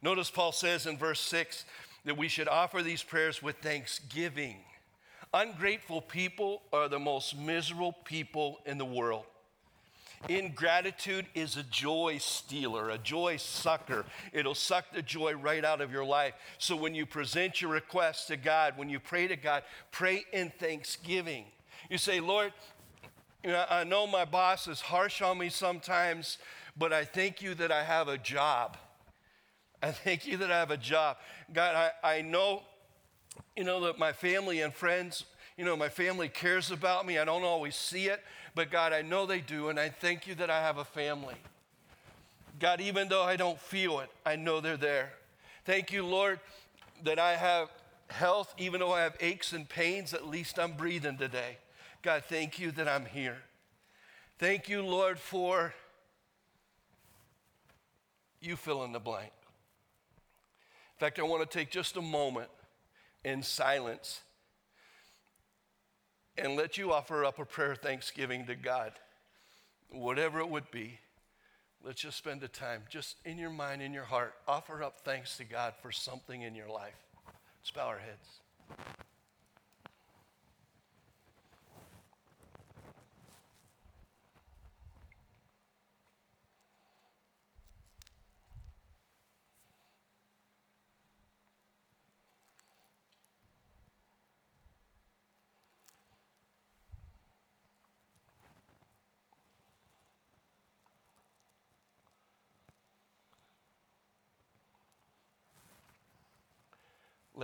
Notice 0.00 0.30
Paul 0.30 0.52
says 0.52 0.86
in 0.86 0.96
verse 0.96 1.20
6 1.20 1.64
that 2.04 2.16
we 2.16 2.28
should 2.28 2.48
offer 2.48 2.82
these 2.82 3.02
prayers 3.02 3.42
with 3.42 3.56
thanksgiving. 3.58 4.56
Ungrateful 5.34 6.00
people 6.00 6.62
are 6.72 6.88
the 6.88 7.00
most 7.00 7.36
miserable 7.36 7.92
people 8.04 8.60
in 8.66 8.78
the 8.78 8.84
world. 8.84 9.24
Ingratitude 10.28 11.26
is 11.34 11.56
a 11.56 11.64
joy 11.64 12.18
stealer, 12.18 12.90
a 12.90 12.98
joy 12.98 13.36
sucker. 13.36 14.06
It'll 14.32 14.54
suck 14.54 14.92
the 14.92 15.02
joy 15.02 15.34
right 15.34 15.64
out 15.64 15.80
of 15.80 15.90
your 15.90 16.04
life. 16.04 16.34
So 16.58 16.76
when 16.76 16.94
you 16.94 17.04
present 17.04 17.60
your 17.60 17.72
request 17.72 18.28
to 18.28 18.36
God, 18.36 18.74
when 18.76 18.88
you 18.88 19.00
pray 19.00 19.26
to 19.26 19.34
God, 19.34 19.64
pray 19.90 20.24
in 20.32 20.50
thanksgiving. 20.50 21.46
You 21.90 21.98
say, 21.98 22.20
Lord, 22.20 22.52
I 23.44 23.82
know 23.82 24.06
my 24.06 24.24
boss 24.24 24.68
is 24.68 24.80
harsh 24.80 25.20
on 25.20 25.38
me 25.38 25.48
sometimes, 25.48 26.38
but 26.78 26.92
I 26.92 27.04
thank 27.04 27.42
you 27.42 27.54
that 27.56 27.72
I 27.72 27.82
have 27.82 28.06
a 28.06 28.18
job. 28.18 28.76
I 29.82 29.90
thank 29.90 30.28
you 30.28 30.36
that 30.36 30.50
I 30.52 30.60
have 30.60 30.70
a 30.70 30.78
job. 30.78 31.16
God, 31.52 31.74
I, 31.74 32.18
I 32.18 32.22
know, 32.22 32.62
you 33.56 33.64
know, 33.64 33.80
that 33.82 33.98
my 33.98 34.12
family 34.12 34.60
and 34.60 34.74
friends, 34.74 35.24
you 35.56 35.64
know, 35.64 35.76
my 35.76 35.88
family 35.88 36.28
cares 36.28 36.70
about 36.70 37.06
me. 37.06 37.18
I 37.18 37.24
don't 37.24 37.44
always 37.44 37.76
see 37.76 38.06
it, 38.06 38.22
but 38.54 38.70
God, 38.70 38.92
I 38.92 39.02
know 39.02 39.26
they 39.26 39.40
do, 39.40 39.68
and 39.68 39.78
I 39.78 39.88
thank 39.88 40.26
you 40.26 40.34
that 40.36 40.50
I 40.50 40.60
have 40.60 40.78
a 40.78 40.84
family. 40.84 41.36
God, 42.58 42.80
even 42.80 43.08
though 43.08 43.22
I 43.22 43.36
don't 43.36 43.60
feel 43.60 44.00
it, 44.00 44.10
I 44.24 44.36
know 44.36 44.60
they're 44.60 44.76
there. 44.76 45.12
Thank 45.64 45.92
you, 45.92 46.04
Lord, 46.04 46.40
that 47.02 47.18
I 47.18 47.36
have 47.36 47.68
health, 48.08 48.54
even 48.58 48.80
though 48.80 48.92
I 48.92 49.02
have 49.02 49.16
aches 49.20 49.52
and 49.52 49.68
pains, 49.68 50.14
at 50.14 50.26
least 50.26 50.58
I'm 50.58 50.72
breathing 50.72 51.16
today. 51.16 51.58
God, 52.02 52.24
thank 52.28 52.58
you 52.58 52.70
that 52.72 52.86
I'm 52.86 53.06
here. 53.06 53.38
Thank 54.38 54.68
you, 54.68 54.82
Lord, 54.82 55.18
for 55.18 55.74
you 58.40 58.56
fill 58.56 58.84
in 58.84 58.92
the 58.92 59.00
blank. 59.00 59.32
In 60.96 61.00
fact, 61.00 61.18
I 61.18 61.22
want 61.22 61.48
to 61.48 61.58
take 61.58 61.70
just 61.70 61.96
a 61.96 62.02
moment 62.02 62.50
in 63.24 63.42
silence 63.42 64.20
and 66.36 66.56
let 66.56 66.76
you 66.76 66.92
offer 66.92 67.24
up 67.24 67.38
a 67.38 67.44
prayer 67.44 67.72
of 67.72 67.78
thanksgiving 67.78 68.46
to 68.46 68.54
God, 68.54 68.92
whatever 69.90 70.40
it 70.40 70.48
would 70.48 70.70
be. 70.70 70.98
Let's 71.82 72.00
just 72.00 72.16
spend 72.16 72.40
the 72.40 72.48
time, 72.48 72.82
just 72.88 73.16
in 73.24 73.38
your 73.38 73.50
mind, 73.50 73.82
in 73.82 73.92
your 73.92 74.04
heart, 74.04 74.34
offer 74.48 74.82
up 74.82 75.00
thanks 75.04 75.36
to 75.36 75.44
God 75.44 75.74
for 75.82 75.92
something 75.92 76.42
in 76.42 76.54
your 76.54 76.68
life. 76.68 76.94
Let's 77.60 77.70
bow 77.70 77.88
our 77.88 77.98
heads. 77.98 78.40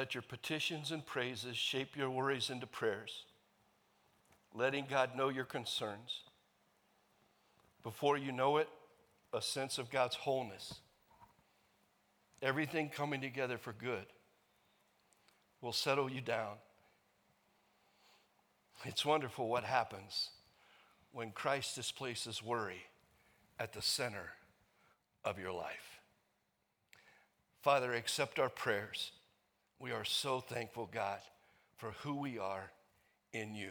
Let 0.00 0.14
your 0.14 0.22
petitions 0.22 0.92
and 0.92 1.04
praises 1.04 1.58
shape 1.58 1.94
your 1.94 2.08
worries 2.08 2.48
into 2.48 2.66
prayers, 2.66 3.26
letting 4.54 4.86
God 4.88 5.14
know 5.14 5.28
your 5.28 5.44
concerns. 5.44 6.22
Before 7.82 8.16
you 8.16 8.32
know 8.32 8.56
it, 8.56 8.70
a 9.34 9.42
sense 9.42 9.76
of 9.76 9.90
God's 9.90 10.16
wholeness, 10.16 10.76
everything 12.40 12.88
coming 12.88 13.20
together 13.20 13.58
for 13.58 13.74
good, 13.74 14.06
will 15.60 15.74
settle 15.74 16.10
you 16.10 16.22
down. 16.22 16.54
It's 18.86 19.04
wonderful 19.04 19.48
what 19.48 19.64
happens 19.64 20.30
when 21.12 21.30
Christ 21.30 21.74
displaces 21.74 22.42
worry 22.42 22.84
at 23.58 23.74
the 23.74 23.82
center 23.82 24.30
of 25.26 25.38
your 25.38 25.52
life. 25.52 26.00
Father, 27.60 27.92
accept 27.92 28.38
our 28.38 28.48
prayers. 28.48 29.12
We 29.80 29.92
are 29.92 30.04
so 30.04 30.40
thankful, 30.40 30.90
God, 30.92 31.20
for 31.78 31.92
who 32.02 32.16
we 32.16 32.38
are 32.38 32.70
in 33.32 33.54
you. 33.54 33.70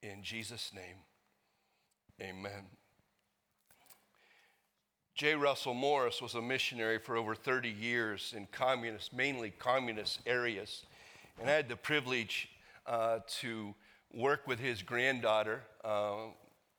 In 0.00 0.22
Jesus' 0.22 0.70
name, 0.72 0.98
amen. 2.22 2.66
J. 5.16 5.34
Russell 5.34 5.74
Morse 5.74 6.22
was 6.22 6.34
a 6.34 6.42
missionary 6.42 7.00
for 7.00 7.16
over 7.16 7.34
30 7.34 7.68
years 7.68 8.34
in 8.36 8.46
communist, 8.52 9.12
mainly 9.12 9.50
communist 9.50 10.20
areas. 10.26 10.84
And 11.40 11.50
I 11.50 11.54
had 11.54 11.68
the 11.68 11.76
privilege 11.76 12.48
uh, 12.86 13.18
to 13.40 13.74
work 14.14 14.46
with 14.46 14.60
his 14.60 14.80
granddaughter 14.80 15.62
uh, 15.84 16.28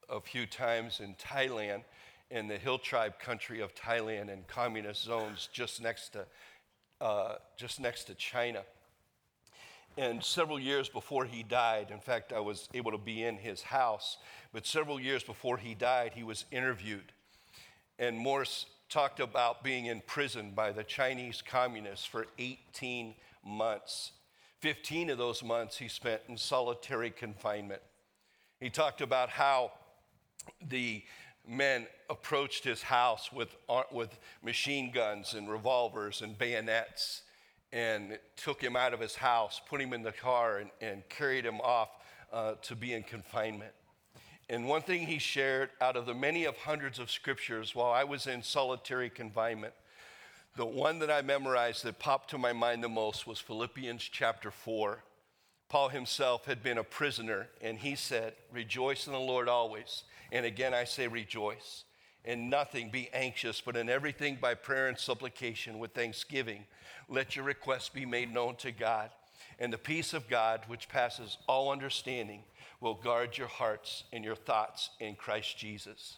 a 0.07 0.21
few 0.21 0.45
times 0.45 1.01
in 1.01 1.15
Thailand, 1.15 1.81
in 2.31 2.47
the 2.47 2.57
hill 2.57 2.77
tribe 2.77 3.19
country 3.19 3.59
of 3.59 3.75
Thailand, 3.75 4.29
in 4.29 4.45
communist 4.47 5.03
zones 5.03 5.49
just 5.51 5.81
next 5.81 6.09
to 6.09 6.25
uh, 7.01 7.35
just 7.55 7.79
next 7.79 8.05
to 8.05 8.15
China. 8.15 8.61
And 9.97 10.23
several 10.23 10.59
years 10.59 10.89
before 10.89 11.25
he 11.25 11.41
died, 11.41 11.87
in 11.89 11.99
fact, 11.99 12.31
I 12.31 12.39
was 12.39 12.69
able 12.73 12.91
to 12.91 12.99
be 12.99 13.23
in 13.23 13.37
his 13.37 13.63
house, 13.63 14.17
but 14.53 14.65
several 14.65 14.99
years 14.99 15.23
before 15.23 15.57
he 15.57 15.73
died, 15.73 16.11
he 16.13 16.23
was 16.23 16.45
interviewed. 16.51 17.11
And 17.97 18.15
Morse 18.15 18.67
talked 18.89 19.19
about 19.19 19.63
being 19.63 19.87
in 19.87 20.01
prison 20.05 20.51
by 20.55 20.71
the 20.71 20.83
Chinese 20.83 21.41
communists 21.41 22.05
for 22.05 22.27
18 22.37 23.15
months. 23.43 24.11
15 24.59 25.09
of 25.09 25.17
those 25.17 25.43
months 25.43 25.77
he 25.77 25.87
spent 25.87 26.21
in 26.29 26.37
solitary 26.37 27.09
confinement. 27.09 27.81
He 28.59 28.69
talked 28.69 29.01
about 29.01 29.29
how 29.29 29.71
the 30.67 31.03
men 31.47 31.87
approached 32.09 32.63
his 32.63 32.81
house 32.81 33.31
with, 33.31 33.55
uh, 33.69 33.83
with 33.91 34.17
machine 34.43 34.91
guns 34.91 35.33
and 35.33 35.49
revolvers 35.49 36.21
and 36.21 36.37
bayonets 36.37 37.23
and 37.71 38.17
took 38.35 38.61
him 38.61 38.75
out 38.75 38.93
of 38.93 38.99
his 38.99 39.15
house, 39.15 39.61
put 39.67 39.81
him 39.81 39.93
in 39.93 40.01
the 40.01 40.11
car, 40.11 40.59
and, 40.59 40.69
and 40.81 41.07
carried 41.09 41.45
him 41.45 41.59
off 41.61 41.89
uh, 42.31 42.53
to 42.61 42.75
be 42.75 42.93
in 42.93 43.03
confinement. 43.03 43.73
And 44.49 44.67
one 44.67 44.81
thing 44.81 45.05
he 45.05 45.19
shared 45.19 45.71
out 45.81 45.97
of 45.97 46.05
the 46.05 46.13
many 46.13 46.45
of 46.45 46.55
hundreds 46.55 46.99
of 46.99 47.11
scriptures 47.11 47.75
while 47.75 47.91
I 47.91 48.05
was 48.05 48.27
in 48.27 48.41
solitary 48.41 49.09
confinement, 49.09 49.73
the 50.55 50.65
one 50.65 50.99
that 50.99 51.11
I 51.11 51.21
memorized 51.21 51.83
that 51.83 51.99
popped 51.99 52.29
to 52.29 52.37
my 52.37 52.53
mind 52.53 52.83
the 52.83 52.89
most 52.89 53.27
was 53.27 53.39
Philippians 53.39 54.01
chapter 54.01 54.49
4, 54.49 55.03
Paul 55.69 55.89
himself 55.89 56.45
had 56.45 56.63
been 56.63 56.77
a 56.77 56.83
prisoner, 56.83 57.47
and 57.61 57.77
he 57.77 57.95
said, 57.95 58.33
Rejoice 58.53 59.05
in 59.05 59.13
the 59.13 59.19
Lord 59.19 59.49
always. 59.49 60.03
And 60.31 60.45
again, 60.45 60.73
I 60.73 60.85
say 60.85 61.07
rejoice. 61.07 61.83
And 62.23 62.49
nothing 62.49 62.89
be 62.89 63.09
anxious, 63.13 63.61
but 63.61 63.77
in 63.77 63.89
everything 63.89 64.37
by 64.41 64.53
prayer 64.53 64.87
and 64.87 64.97
supplication 64.97 65.79
with 65.79 65.93
thanksgiving, 65.93 66.65
let 67.09 67.35
your 67.35 67.45
requests 67.45 67.89
be 67.89 68.05
made 68.05 68.33
known 68.33 68.55
to 68.57 68.71
God. 68.71 69.11
And 69.59 69.71
the 69.71 69.77
peace 69.77 70.13
of 70.13 70.29
God, 70.29 70.61
which 70.67 70.89
passes 70.89 71.37
all 71.47 71.71
understanding, 71.71 72.43
will 72.79 72.95
guard 72.95 73.37
your 73.37 73.47
hearts 73.47 74.03
and 74.13 74.23
your 74.23 74.35
thoughts 74.35 74.91
in 74.99 75.15
Christ 75.15 75.57
Jesus. 75.57 76.17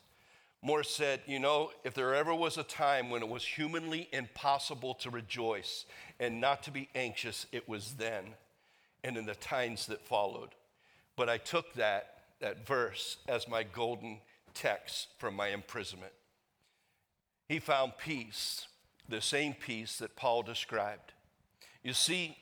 Morse 0.62 0.90
said, 0.90 1.22
You 1.26 1.40
know, 1.40 1.72
if 1.84 1.94
there 1.94 2.14
ever 2.14 2.36
was 2.36 2.58
a 2.58 2.64
time 2.64 3.10
when 3.10 3.22
it 3.22 3.30
was 3.30 3.46
humanly 3.46 4.10
impossible 4.12 4.94
to 4.96 5.10
rejoice 5.10 5.86
and 6.20 6.42
not 6.42 6.64
to 6.64 6.72
be 6.72 6.90
anxious, 6.96 7.46
it 7.52 7.70
was 7.70 7.94
then 7.94 8.26
and 9.04 9.18
in 9.18 9.26
the 9.26 9.36
times 9.36 9.88
that 9.88 10.06
followed. 10.06 10.50
But 11.16 11.30
I 11.30 11.38
took 11.38 11.74
that, 11.74 12.14
that 12.40 12.66
verse 12.66 13.18
as 13.28 13.48
my 13.48 13.64
golden 13.64 14.20
text 14.54 15.08
from 15.18 15.36
my 15.36 15.50
imprisonment. 15.50 16.14
He 17.48 17.60
found 17.60 17.94
peace, 17.98 18.68
the 19.08 19.22
same 19.22 19.54
peace 19.54 19.98
that 19.98 20.16
Paul 20.16 20.44
described. 20.44 21.14
You 21.84 21.94
see, 21.94 22.38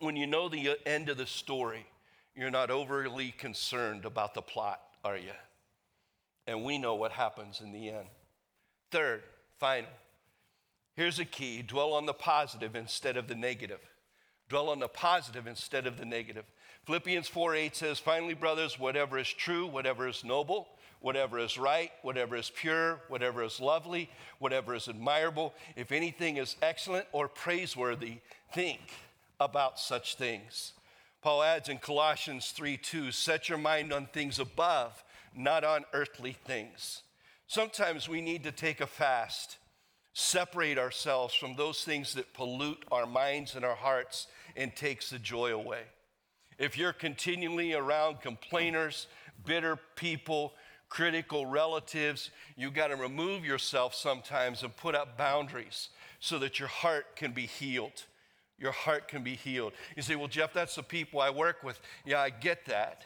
when 0.00 0.16
you 0.16 0.26
know 0.26 0.48
the 0.48 0.76
end 0.86 1.08
of 1.08 1.18
the 1.18 1.26
story, 1.26 1.86
you're 2.34 2.50
not 2.50 2.70
overly 2.70 3.32
concerned 3.32 4.04
about 4.04 4.34
the 4.34 4.42
plot, 4.42 4.80
are 5.04 5.16
you? 5.16 5.32
And 6.46 6.64
we 6.64 6.78
know 6.78 6.94
what 6.94 7.12
happens 7.12 7.60
in 7.60 7.72
the 7.72 7.90
end. 7.90 8.06
Third, 8.90 9.22
final. 9.58 9.90
Here's 10.94 11.18
a 11.18 11.24
key 11.24 11.62
dwell 11.62 11.92
on 11.92 12.06
the 12.06 12.12
positive 12.12 12.74
instead 12.74 13.16
of 13.16 13.28
the 13.28 13.34
negative. 13.34 13.80
Dwell 14.52 14.68
on 14.68 14.80
the 14.80 14.88
positive 14.88 15.46
instead 15.46 15.86
of 15.86 15.96
the 15.96 16.04
negative. 16.04 16.44
Philippians 16.84 17.26
4 17.26 17.54
8 17.54 17.74
says, 17.74 17.98
Finally, 17.98 18.34
brothers, 18.34 18.78
whatever 18.78 19.18
is 19.18 19.32
true, 19.32 19.66
whatever 19.66 20.06
is 20.06 20.24
noble, 20.24 20.68
whatever 21.00 21.38
is 21.38 21.56
right, 21.56 21.90
whatever 22.02 22.36
is 22.36 22.52
pure, 22.54 23.00
whatever 23.08 23.42
is 23.42 23.60
lovely, 23.60 24.10
whatever 24.40 24.74
is 24.74 24.88
admirable, 24.88 25.54
if 25.74 25.90
anything 25.90 26.36
is 26.36 26.56
excellent 26.60 27.06
or 27.12 27.28
praiseworthy, 27.28 28.18
think 28.52 28.80
about 29.40 29.80
such 29.80 30.16
things. 30.16 30.74
Paul 31.22 31.42
adds 31.42 31.70
in 31.70 31.78
Colossians 31.78 32.50
3 32.50 32.76
2, 32.76 33.10
set 33.10 33.48
your 33.48 33.56
mind 33.56 33.90
on 33.90 34.04
things 34.04 34.38
above, 34.38 35.02
not 35.34 35.64
on 35.64 35.86
earthly 35.94 36.36
things. 36.44 37.00
Sometimes 37.46 38.06
we 38.06 38.20
need 38.20 38.44
to 38.44 38.52
take 38.52 38.82
a 38.82 38.86
fast, 38.86 39.56
separate 40.12 40.76
ourselves 40.76 41.32
from 41.32 41.56
those 41.56 41.84
things 41.84 42.12
that 42.12 42.34
pollute 42.34 42.84
our 42.92 43.06
minds 43.06 43.54
and 43.54 43.64
our 43.64 43.76
hearts 43.76 44.26
and 44.56 44.74
takes 44.74 45.10
the 45.10 45.18
joy 45.18 45.54
away. 45.54 45.82
If 46.58 46.76
you're 46.78 46.92
continually 46.92 47.74
around 47.74 48.20
complainers, 48.20 49.06
bitter 49.44 49.78
people, 49.96 50.52
critical 50.88 51.46
relatives, 51.46 52.30
you 52.56 52.70
got 52.70 52.88
to 52.88 52.96
remove 52.96 53.44
yourself 53.44 53.94
sometimes 53.94 54.62
and 54.62 54.76
put 54.76 54.94
up 54.94 55.16
boundaries 55.16 55.88
so 56.20 56.38
that 56.38 56.58
your 56.58 56.68
heart 56.68 57.16
can 57.16 57.32
be 57.32 57.46
healed. 57.46 58.04
Your 58.58 58.72
heart 58.72 59.08
can 59.08 59.24
be 59.24 59.34
healed. 59.34 59.72
You 59.96 60.02
say, 60.02 60.14
Well, 60.14 60.28
Jeff, 60.28 60.52
that's 60.52 60.76
the 60.76 60.82
people 60.82 61.20
I 61.20 61.30
work 61.30 61.64
with. 61.64 61.80
Yeah, 62.04 62.20
I 62.20 62.30
get 62.30 62.66
that. 62.66 63.02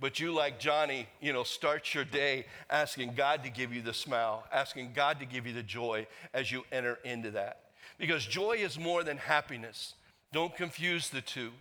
But 0.00 0.20
you, 0.20 0.32
like 0.32 0.60
Joni, 0.60 1.06
you 1.20 1.32
know, 1.32 1.42
start 1.42 1.92
your 1.94 2.04
day 2.04 2.46
asking 2.70 3.14
God 3.14 3.42
to 3.44 3.50
give 3.50 3.72
you 3.72 3.82
the 3.82 3.94
smile, 3.94 4.44
asking 4.52 4.92
God 4.94 5.18
to 5.20 5.26
give 5.26 5.46
you 5.46 5.52
the 5.52 5.62
joy 5.62 6.06
as 6.32 6.52
you 6.52 6.64
enter 6.70 6.98
into 7.04 7.30
that. 7.32 7.62
Because 7.98 8.24
joy 8.24 8.58
is 8.58 8.78
more 8.78 9.02
than 9.02 9.16
happiness. 9.16 9.94
Don't 10.32 10.54
confuse 10.54 11.08
the 11.08 11.20
two. 11.20 11.52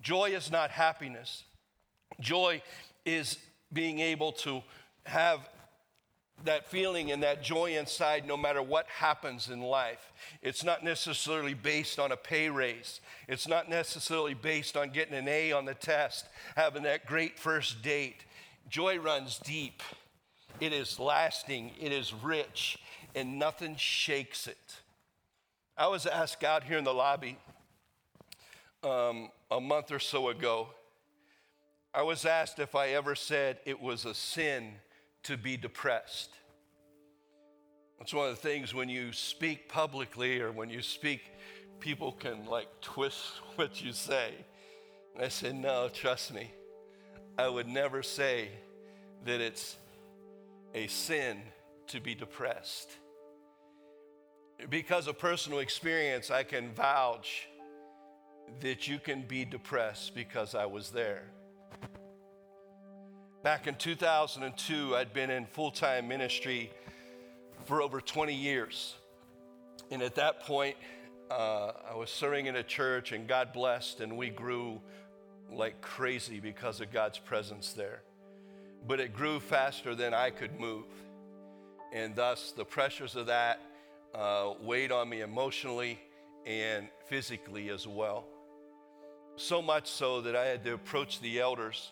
Joy 0.00 0.30
is 0.30 0.50
not 0.50 0.70
happiness. 0.70 1.44
Joy 2.20 2.62
is 3.04 3.38
being 3.72 3.98
able 4.00 4.32
to 4.32 4.62
have 5.04 5.48
that 6.44 6.66
feeling 6.66 7.12
and 7.12 7.22
that 7.22 7.42
joy 7.42 7.76
inside 7.76 8.26
no 8.26 8.36
matter 8.36 8.62
what 8.62 8.86
happens 8.88 9.48
in 9.48 9.60
life. 9.60 10.12
It's 10.42 10.64
not 10.64 10.82
necessarily 10.82 11.54
based 11.54 11.98
on 11.98 12.12
a 12.12 12.16
pay 12.16 12.50
raise. 12.50 13.00
It's 13.28 13.48
not 13.48 13.68
necessarily 13.70 14.34
based 14.34 14.76
on 14.76 14.90
getting 14.90 15.14
an 15.14 15.28
A 15.28 15.52
on 15.52 15.64
the 15.64 15.74
test, 15.74 16.26
having 16.56 16.82
that 16.82 17.06
great 17.06 17.38
first 17.38 17.82
date. 17.82 18.24
Joy 18.68 18.98
runs 18.98 19.38
deep. 19.38 19.82
It 20.60 20.72
is 20.72 20.98
lasting, 20.98 21.72
it 21.80 21.92
is 21.92 22.12
rich, 22.12 22.78
and 23.14 23.38
nothing 23.38 23.76
shakes 23.76 24.46
it. 24.46 24.80
I 25.76 25.88
was 25.88 26.06
asked 26.06 26.44
out 26.44 26.64
here 26.64 26.78
in 26.78 26.84
the 26.84 26.94
lobby 26.94 27.38
um, 28.84 29.30
a 29.50 29.60
month 29.60 29.90
or 29.90 29.98
so 29.98 30.28
ago, 30.28 30.68
I 31.92 32.02
was 32.02 32.24
asked 32.24 32.58
if 32.58 32.74
I 32.74 32.88
ever 32.88 33.14
said 33.14 33.58
it 33.64 33.80
was 33.80 34.04
a 34.04 34.14
sin 34.14 34.72
to 35.24 35.36
be 35.36 35.56
depressed. 35.56 36.30
That's 37.98 38.12
one 38.12 38.28
of 38.28 38.34
the 38.34 38.40
things 38.40 38.74
when 38.74 38.88
you 38.88 39.12
speak 39.12 39.68
publicly 39.68 40.40
or 40.40 40.52
when 40.52 40.68
you 40.68 40.82
speak, 40.82 41.22
people 41.80 42.12
can 42.12 42.46
like 42.46 42.68
twist 42.80 43.20
what 43.56 43.82
you 43.82 43.92
say. 43.92 44.32
And 45.14 45.24
I 45.24 45.28
said, 45.28 45.54
No, 45.54 45.88
trust 45.88 46.34
me. 46.34 46.50
I 47.38 47.48
would 47.48 47.68
never 47.68 48.02
say 48.02 48.48
that 49.24 49.40
it's 49.40 49.76
a 50.74 50.86
sin 50.86 51.38
to 51.88 52.00
be 52.00 52.14
depressed. 52.14 52.90
Because 54.70 55.08
of 55.08 55.18
personal 55.18 55.58
experience, 55.58 56.30
I 56.30 56.42
can 56.44 56.72
vouch 56.72 57.48
that 58.60 58.88
you 58.88 58.98
can 58.98 59.22
be 59.22 59.44
depressed 59.44 60.14
because 60.14 60.54
I 60.54 60.66
was 60.66 60.90
there. 60.90 61.24
Back 63.42 63.66
in 63.66 63.74
2002, 63.74 64.96
I'd 64.96 65.12
been 65.12 65.30
in 65.30 65.44
full 65.46 65.70
time 65.70 66.08
ministry 66.08 66.70
for 67.66 67.82
over 67.82 68.00
20 68.00 68.34
years. 68.34 68.94
And 69.90 70.02
at 70.02 70.14
that 70.14 70.40
point, 70.40 70.76
uh, 71.30 71.72
I 71.90 71.94
was 71.94 72.10
serving 72.10 72.46
in 72.46 72.56
a 72.56 72.62
church, 72.62 73.12
and 73.12 73.28
God 73.28 73.52
blessed, 73.52 74.00
and 74.00 74.16
we 74.16 74.30
grew 74.30 74.80
like 75.50 75.80
crazy 75.80 76.40
because 76.40 76.80
of 76.80 76.90
God's 76.90 77.18
presence 77.18 77.72
there. 77.72 78.02
But 78.86 79.00
it 79.00 79.14
grew 79.14 79.40
faster 79.40 79.94
than 79.94 80.14
I 80.14 80.30
could 80.30 80.58
move. 80.58 80.84
And 81.92 82.16
thus, 82.16 82.52
the 82.52 82.64
pressures 82.64 83.14
of 83.14 83.26
that 83.26 83.60
uh, 84.14 84.54
weighed 84.60 84.92
on 84.92 85.08
me 85.08 85.20
emotionally 85.20 85.98
and 86.46 86.88
physically 87.08 87.70
as 87.70 87.86
well. 87.86 88.24
So 89.36 89.60
much 89.60 89.88
so 89.88 90.20
that 90.22 90.36
I 90.36 90.46
had 90.46 90.64
to 90.64 90.74
approach 90.74 91.20
the 91.20 91.40
elders. 91.40 91.90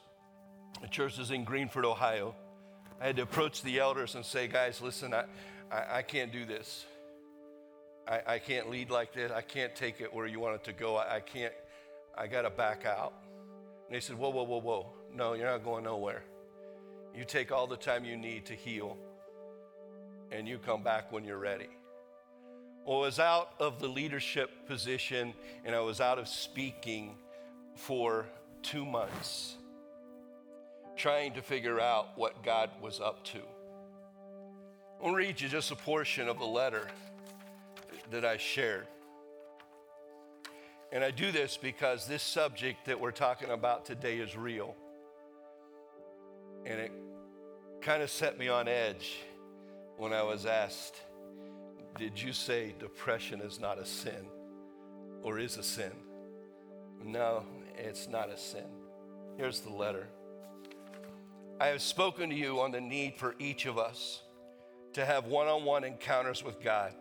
The 0.80 0.88
church 0.88 1.18
is 1.18 1.30
in 1.30 1.44
Greenford, 1.44 1.84
Ohio. 1.84 2.34
I 3.00 3.06
had 3.06 3.16
to 3.16 3.22
approach 3.22 3.62
the 3.62 3.80
elders 3.80 4.14
and 4.14 4.24
say, 4.24 4.46
guys, 4.46 4.80
listen, 4.80 5.12
I, 5.12 5.24
I, 5.70 5.98
I 5.98 6.02
can't 6.02 6.32
do 6.32 6.44
this. 6.44 6.86
I, 8.06 8.20
I, 8.26 8.38
can't 8.38 8.70
lead 8.70 8.90
like 8.90 9.12
this. 9.12 9.32
I 9.32 9.42
can't 9.42 9.74
take 9.74 10.00
it 10.00 10.12
where 10.12 10.26
you 10.26 10.38
want 10.38 10.56
it 10.56 10.64
to 10.64 10.72
go. 10.72 10.96
I, 10.96 11.16
I 11.16 11.20
can't, 11.20 11.52
I 12.16 12.26
got 12.28 12.42
to 12.42 12.50
back 12.50 12.84
out. 12.86 13.12
And 13.86 13.94
they 13.94 14.00
said, 14.00 14.16
whoa, 14.16 14.30
whoa, 14.30 14.44
whoa, 14.44 14.60
whoa. 14.60 14.92
No, 15.12 15.34
you're 15.34 15.46
not 15.46 15.64
going 15.64 15.84
nowhere. 15.84 16.22
You 17.14 17.24
take 17.24 17.52
all 17.52 17.66
the 17.66 17.76
time 17.76 18.04
you 18.04 18.16
need 18.16 18.46
to 18.46 18.54
heal, 18.54 18.96
and 20.30 20.48
you 20.48 20.58
come 20.58 20.82
back 20.82 21.12
when 21.12 21.24
you're 21.24 21.38
ready. 21.38 21.68
Well, 22.86 22.98
I 22.98 23.00
was 23.02 23.18
out 23.18 23.50
of 23.60 23.78
the 23.80 23.86
leadership 23.86 24.66
position 24.66 25.34
and 25.64 25.74
I 25.74 25.80
was 25.80 26.00
out 26.00 26.18
of 26.18 26.26
speaking 26.26 27.16
for 27.74 28.26
two 28.62 28.84
months 28.84 29.56
trying 30.96 31.32
to 31.34 31.42
figure 31.42 31.80
out 31.80 32.16
what 32.16 32.42
God 32.44 32.70
was 32.80 33.00
up 33.00 33.24
to. 33.24 33.40
I'll 35.02 35.12
read 35.12 35.40
you 35.40 35.48
just 35.48 35.70
a 35.70 35.76
portion 35.76 36.28
of 36.28 36.38
the 36.38 36.44
letter 36.44 36.86
that 38.10 38.24
I 38.24 38.36
shared. 38.36 38.86
And 40.92 41.02
I 41.02 41.10
do 41.10 41.32
this 41.32 41.56
because 41.56 42.06
this 42.06 42.22
subject 42.22 42.84
that 42.86 43.00
we're 43.00 43.10
talking 43.10 43.50
about 43.50 43.86
today 43.86 44.18
is 44.18 44.36
real. 44.36 44.76
And 46.66 46.78
it 46.78 46.92
kind 47.80 48.02
of 48.02 48.10
set 48.10 48.38
me 48.38 48.48
on 48.48 48.68
edge 48.68 49.18
when 49.96 50.12
I 50.12 50.22
was 50.22 50.46
asked, 50.46 51.00
Did 51.98 52.20
you 52.20 52.32
say 52.32 52.74
depression 52.78 53.40
is 53.40 53.58
not 53.58 53.78
a 53.78 53.86
sin 53.86 54.26
or 55.22 55.38
is 55.38 55.56
a 55.56 55.62
sin? 55.62 55.92
No, 57.04 57.44
it's 57.76 58.08
not 58.08 58.30
a 58.30 58.36
sin. 58.36 58.66
Here's 59.36 59.60
the 59.60 59.70
letter. 59.70 60.08
I 61.60 61.68
have 61.68 61.82
spoken 61.82 62.30
to 62.30 62.36
you 62.36 62.60
on 62.60 62.72
the 62.72 62.80
need 62.80 63.16
for 63.16 63.34
each 63.38 63.66
of 63.66 63.78
us 63.78 64.22
to 64.94 65.04
have 65.04 65.26
one 65.26 65.46
on 65.46 65.64
one 65.64 65.84
encounters 65.84 66.44
with 66.44 66.60
God. 66.60 66.92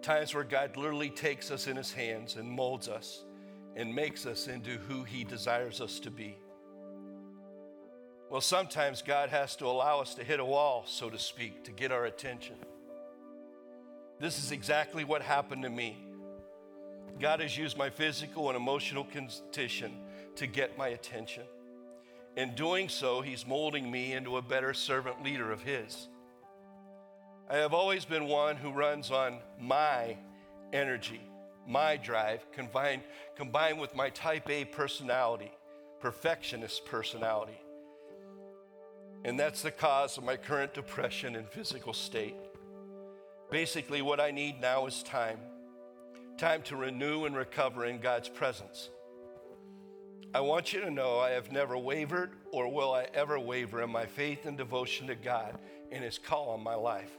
Times 0.00 0.34
where 0.34 0.44
God 0.44 0.76
literally 0.76 1.10
takes 1.10 1.50
us 1.50 1.66
in 1.66 1.76
his 1.76 1.92
hands 1.92 2.36
and 2.36 2.50
molds 2.50 2.88
us 2.88 3.22
and 3.76 3.94
makes 3.94 4.26
us 4.26 4.48
into 4.48 4.78
who 4.78 5.04
he 5.04 5.24
desires 5.24 5.80
us 5.80 6.00
to 6.00 6.10
be. 6.10 6.36
Well, 8.30 8.40
sometimes 8.40 9.02
God 9.02 9.28
has 9.28 9.56
to 9.56 9.66
allow 9.66 10.00
us 10.00 10.14
to 10.14 10.24
hit 10.24 10.40
a 10.40 10.44
wall, 10.44 10.84
so 10.86 11.10
to 11.10 11.18
speak, 11.18 11.64
to 11.64 11.70
get 11.70 11.92
our 11.92 12.06
attention. 12.06 12.56
This 14.18 14.42
is 14.42 14.52
exactly 14.52 15.04
what 15.04 15.20
happened 15.20 15.62
to 15.64 15.70
me. 15.70 15.98
God 17.20 17.40
has 17.40 17.56
used 17.56 17.76
my 17.76 17.90
physical 17.90 18.48
and 18.48 18.56
emotional 18.56 19.04
condition 19.04 19.98
to 20.36 20.46
get 20.46 20.78
my 20.78 20.88
attention. 20.88 21.44
In 22.36 22.54
doing 22.54 22.88
so, 22.88 23.20
He's 23.20 23.46
molding 23.46 23.90
me 23.90 24.12
into 24.12 24.38
a 24.38 24.42
better 24.42 24.74
servant 24.74 25.22
leader 25.22 25.52
of 25.52 25.62
His. 25.62 26.08
I 27.50 27.56
have 27.56 27.74
always 27.74 28.04
been 28.04 28.26
one 28.26 28.56
who 28.56 28.72
runs 28.72 29.10
on 29.10 29.38
my 29.60 30.16
energy, 30.72 31.20
my 31.68 31.96
drive, 31.96 32.50
combined, 32.52 33.02
combined 33.36 33.78
with 33.78 33.94
my 33.94 34.08
type 34.10 34.48
A 34.48 34.64
personality, 34.64 35.52
perfectionist 36.00 36.86
personality. 36.86 37.60
And 39.24 39.38
that's 39.38 39.62
the 39.62 39.70
cause 39.70 40.18
of 40.18 40.24
my 40.24 40.36
current 40.36 40.74
depression 40.74 41.36
and 41.36 41.48
physical 41.48 41.92
state. 41.92 42.34
Basically, 43.50 44.00
what 44.02 44.18
I 44.18 44.30
need 44.30 44.60
now 44.60 44.86
is 44.86 45.02
time 45.02 45.38
time 46.38 46.62
to 46.62 46.76
renew 46.76 47.24
and 47.24 47.36
recover 47.36 47.84
in 47.84 47.98
God's 47.98 48.28
presence. 48.28 48.90
I 50.34 50.40
want 50.40 50.72
you 50.72 50.80
to 50.80 50.90
know 50.90 51.18
I 51.18 51.30
have 51.30 51.52
never 51.52 51.76
wavered 51.76 52.30
or 52.52 52.72
will 52.72 52.94
I 52.94 53.06
ever 53.12 53.38
waver 53.38 53.82
in 53.82 53.90
my 53.90 54.06
faith 54.06 54.46
and 54.46 54.56
devotion 54.56 55.06
to 55.08 55.14
God 55.14 55.58
and 55.90 56.02
His 56.02 56.18
call 56.18 56.50
on 56.50 56.62
my 56.62 56.74
life. 56.74 57.10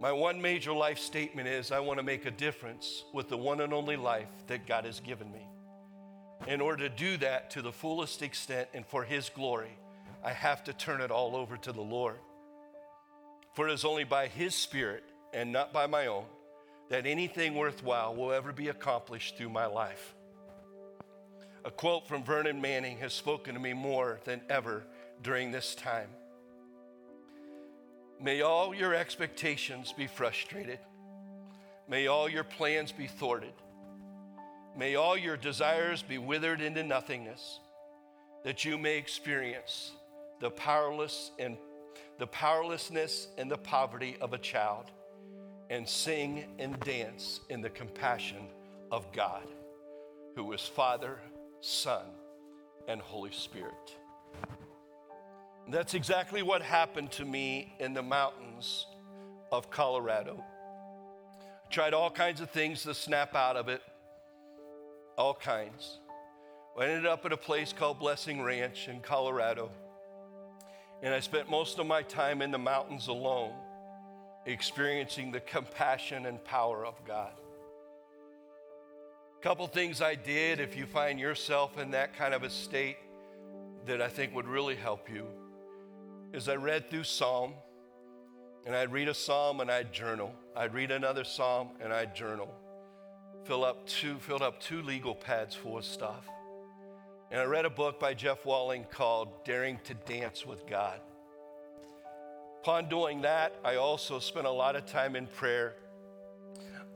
My 0.00 0.12
one 0.12 0.40
major 0.40 0.72
life 0.72 0.98
statement 0.98 1.48
is 1.48 1.70
I 1.70 1.80
want 1.80 1.98
to 1.98 2.04
make 2.04 2.24
a 2.24 2.30
difference 2.30 3.04
with 3.12 3.28
the 3.28 3.36
one 3.36 3.60
and 3.60 3.74
only 3.74 3.96
life 3.96 4.28
that 4.46 4.66
God 4.66 4.84
has 4.84 5.00
given 5.00 5.30
me. 5.30 5.46
In 6.46 6.60
order 6.60 6.88
to 6.88 6.94
do 6.94 7.16
that 7.18 7.50
to 7.50 7.62
the 7.62 7.72
fullest 7.72 8.22
extent 8.22 8.68
and 8.72 8.86
for 8.86 9.02
His 9.02 9.28
glory, 9.28 9.76
I 10.24 10.30
have 10.32 10.64
to 10.64 10.72
turn 10.72 11.00
it 11.00 11.10
all 11.10 11.36
over 11.36 11.56
to 11.58 11.72
the 11.72 11.82
Lord. 11.82 12.16
For 13.54 13.68
it 13.68 13.72
is 13.72 13.84
only 13.84 14.04
by 14.04 14.28
His 14.28 14.54
Spirit 14.54 15.04
and 15.34 15.52
not 15.52 15.72
by 15.72 15.86
my 15.86 16.06
own 16.06 16.24
that 16.88 17.06
anything 17.06 17.54
worthwhile 17.54 18.14
will 18.14 18.32
ever 18.32 18.52
be 18.52 18.68
accomplished 18.68 19.36
through 19.36 19.50
my 19.50 19.66
life. 19.66 20.14
A 21.64 21.70
quote 21.70 22.06
from 22.08 22.22
Brennan 22.22 22.60
Manning 22.60 22.98
has 22.98 23.12
spoken 23.12 23.54
to 23.54 23.60
me 23.60 23.74
more 23.74 24.20
than 24.24 24.40
ever 24.48 24.84
during 25.22 25.50
this 25.50 25.74
time. 25.74 26.08
May 28.20 28.40
all 28.40 28.74
your 28.74 28.94
expectations 28.94 29.92
be 29.92 30.06
frustrated. 30.06 30.78
May 31.88 32.06
all 32.06 32.28
your 32.28 32.44
plans 32.44 32.90
be 32.90 33.06
thwarted. 33.06 33.52
May 34.76 34.94
all 34.94 35.16
your 35.16 35.36
desires 35.36 36.02
be 36.02 36.18
withered 36.18 36.60
into 36.60 36.82
nothingness, 36.82 37.60
that 38.44 38.64
you 38.64 38.78
may 38.78 38.96
experience 38.96 39.92
the 40.40 40.50
powerless 40.50 41.32
and 41.38 41.56
the 42.18 42.26
powerlessness 42.26 43.28
and 43.36 43.50
the 43.50 43.58
poverty 43.58 44.16
of 44.20 44.32
a 44.32 44.38
child 44.38 44.90
and 45.70 45.86
sing 45.86 46.44
and 46.58 46.78
dance 46.80 47.40
in 47.50 47.60
the 47.60 47.70
compassion 47.70 48.46
of 48.90 49.10
God, 49.12 49.46
who 50.34 50.52
is 50.52 50.62
Father, 50.62 51.18
Son, 51.60 52.04
and 52.86 53.00
Holy 53.00 53.32
Spirit. 53.32 53.96
And 55.66 55.74
that's 55.74 55.92
exactly 55.92 56.42
what 56.42 56.62
happened 56.62 57.12
to 57.12 57.24
me 57.24 57.74
in 57.78 57.92
the 57.92 58.02
mountains 58.02 58.86
of 59.52 59.70
Colorado. 59.70 60.42
I 61.66 61.70
tried 61.70 61.92
all 61.92 62.10
kinds 62.10 62.40
of 62.40 62.50
things 62.50 62.84
to 62.84 62.94
snap 62.94 63.34
out 63.34 63.56
of 63.56 63.68
it, 63.68 63.82
all 65.18 65.34
kinds. 65.34 65.98
I 66.78 66.86
ended 66.86 67.06
up 67.06 67.26
at 67.26 67.32
a 67.32 67.36
place 67.36 67.74
called 67.74 67.98
Blessing 67.98 68.40
Ranch 68.40 68.88
in 68.88 69.00
Colorado. 69.00 69.70
And 71.02 71.12
I 71.12 71.20
spent 71.20 71.50
most 71.50 71.78
of 71.78 71.86
my 71.86 72.02
time 72.02 72.40
in 72.40 72.50
the 72.50 72.58
mountains 72.58 73.08
alone 73.08 73.52
experiencing 74.48 75.30
the 75.30 75.40
compassion 75.40 76.26
and 76.26 76.42
power 76.44 76.84
of 76.84 76.94
God. 77.06 77.32
A 79.38 79.42
couple 79.42 79.66
things 79.66 80.00
I 80.02 80.14
did 80.14 80.58
if 80.58 80.76
you 80.76 80.86
find 80.86 81.20
yourself 81.20 81.78
in 81.78 81.92
that 81.92 82.16
kind 82.16 82.34
of 82.34 82.42
a 82.42 82.50
state 82.50 82.96
that 83.86 84.02
I 84.02 84.08
think 84.08 84.34
would 84.34 84.48
really 84.48 84.74
help 84.74 85.08
you 85.08 85.26
is 86.32 86.48
I 86.48 86.56
read 86.56 86.90
through 86.90 87.04
Psalm 87.04 87.54
and 88.66 88.74
I'd 88.74 88.92
read 88.92 89.08
a 89.08 89.14
psalm 89.14 89.60
and 89.60 89.70
I'd 89.70 89.92
journal. 89.92 90.34
I'd 90.56 90.74
read 90.74 90.90
another 90.90 91.24
psalm 91.24 91.70
and 91.80 91.92
I'd 91.92 92.14
journal. 92.14 92.52
Fill 93.44 93.64
up 93.64 93.86
two, 93.86 94.18
filled 94.18 94.42
up 94.42 94.60
two 94.60 94.82
legal 94.82 95.14
pads 95.14 95.54
full 95.54 95.78
of 95.78 95.84
stuff. 95.84 96.28
And 97.30 97.40
I 97.40 97.44
read 97.44 97.64
a 97.64 97.70
book 97.70 98.00
by 98.00 98.14
Jeff 98.14 98.44
Walling 98.44 98.84
called 98.90 99.44
Daring 99.44 99.78
to 99.84 99.94
Dance 99.94 100.44
with 100.44 100.66
God. 100.66 101.00
Upon 102.62 102.88
doing 102.88 103.22
that, 103.22 103.54
I 103.64 103.76
also 103.76 104.18
spent 104.18 104.46
a 104.46 104.50
lot 104.50 104.74
of 104.74 104.84
time 104.84 105.14
in 105.14 105.26
prayer. 105.26 105.74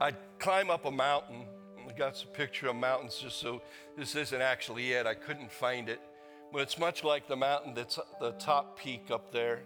I'd 0.01 0.17
climb 0.39 0.71
up 0.71 0.87
a 0.87 0.91
mountain. 0.91 1.47
I 1.89 1.93
got 1.93 2.17
some 2.17 2.29
picture 2.31 2.69
of 2.69 2.77
mountains 2.77 3.17
just 3.17 3.39
so 3.39 3.63
this 3.97 4.17
isn't 4.17 4.43
actually 4.43 4.93
it. 4.93 5.07
I 5.07 5.15
couldn't 5.15 5.53
find 5.53 5.89
it. 5.89 6.01
But 6.53 6.63
it's 6.63 6.79
much 6.79 7.05
like 7.05 7.29
the 7.29 7.37
mountain 7.37 7.75
that's 7.75 7.99
the 8.21 8.33
top 8.33 8.79
peak 8.79 9.05
up 9.11 9.33
there. 9.33 9.63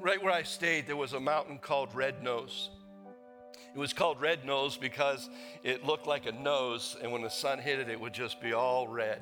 Right 0.00 0.22
where 0.22 0.32
I 0.32 0.44
stayed, 0.44 0.86
there 0.86 0.96
was 0.96 1.12
a 1.12 1.20
mountain 1.20 1.58
called 1.58 1.94
Red 1.94 2.22
Nose. 2.22 2.70
It 3.74 3.78
was 3.78 3.92
called 3.92 4.20
Red 4.20 4.44
Nose 4.44 4.76
because 4.76 5.28
it 5.62 5.84
looked 5.84 6.06
like 6.06 6.26
a 6.26 6.32
nose, 6.32 6.96
and 7.02 7.12
when 7.12 7.22
the 7.22 7.28
sun 7.28 7.58
hit 7.58 7.78
it, 7.80 7.88
it 7.88 8.00
would 8.00 8.14
just 8.14 8.40
be 8.40 8.52
all 8.52 8.88
red. 8.88 9.20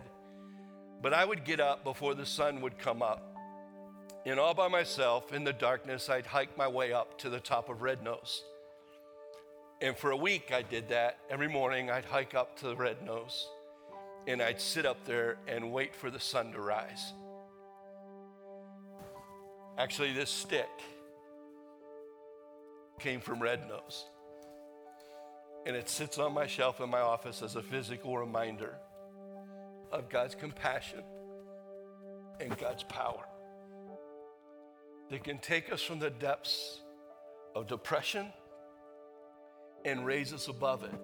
But 1.02 1.14
I 1.14 1.24
would 1.24 1.44
get 1.44 1.58
up 1.58 1.84
before 1.84 2.14
the 2.14 2.26
sun 2.26 2.60
would 2.60 2.78
come 2.78 3.02
up 3.02 3.37
and 4.30 4.40
all 4.40 4.54
by 4.54 4.68
myself 4.68 5.32
in 5.32 5.44
the 5.44 5.52
darkness, 5.52 6.08
I'd 6.08 6.26
hike 6.26 6.56
my 6.58 6.68
way 6.68 6.92
up 6.92 7.18
to 7.20 7.30
the 7.30 7.40
top 7.40 7.68
of 7.68 7.82
Red 7.82 8.02
Nose. 8.02 8.42
And 9.80 9.96
for 9.96 10.10
a 10.10 10.16
week, 10.16 10.52
I 10.52 10.62
did 10.62 10.88
that. 10.88 11.18
Every 11.30 11.48
morning, 11.48 11.90
I'd 11.90 12.04
hike 12.04 12.34
up 12.34 12.58
to 12.58 12.66
the 12.66 12.76
Red 12.76 13.02
Nose 13.04 13.48
and 14.26 14.42
I'd 14.42 14.60
sit 14.60 14.84
up 14.84 15.04
there 15.06 15.38
and 15.46 15.72
wait 15.72 15.94
for 15.94 16.10
the 16.10 16.20
sun 16.20 16.52
to 16.52 16.60
rise. 16.60 17.12
Actually, 19.78 20.12
this 20.12 20.30
stick 20.30 20.68
came 22.98 23.20
from 23.20 23.40
Red 23.40 23.66
Nose. 23.68 24.04
And 25.64 25.76
it 25.76 25.88
sits 25.88 26.18
on 26.18 26.34
my 26.34 26.46
shelf 26.46 26.80
in 26.80 26.90
my 26.90 27.00
office 27.00 27.40
as 27.40 27.56
a 27.56 27.62
physical 27.62 28.18
reminder 28.18 28.74
of 29.92 30.10
God's 30.10 30.34
compassion 30.34 31.02
and 32.40 32.56
God's 32.58 32.82
power 32.82 33.24
that 35.10 35.24
can 35.24 35.38
take 35.38 35.72
us 35.72 35.82
from 35.82 35.98
the 35.98 36.10
depths 36.10 36.80
of 37.54 37.66
depression 37.66 38.26
and 39.84 40.04
raise 40.04 40.32
us 40.32 40.48
above 40.48 40.84
it 40.84 40.94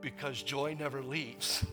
because 0.00 0.42
joy 0.42 0.76
never 0.78 1.02
leaves. 1.02 1.64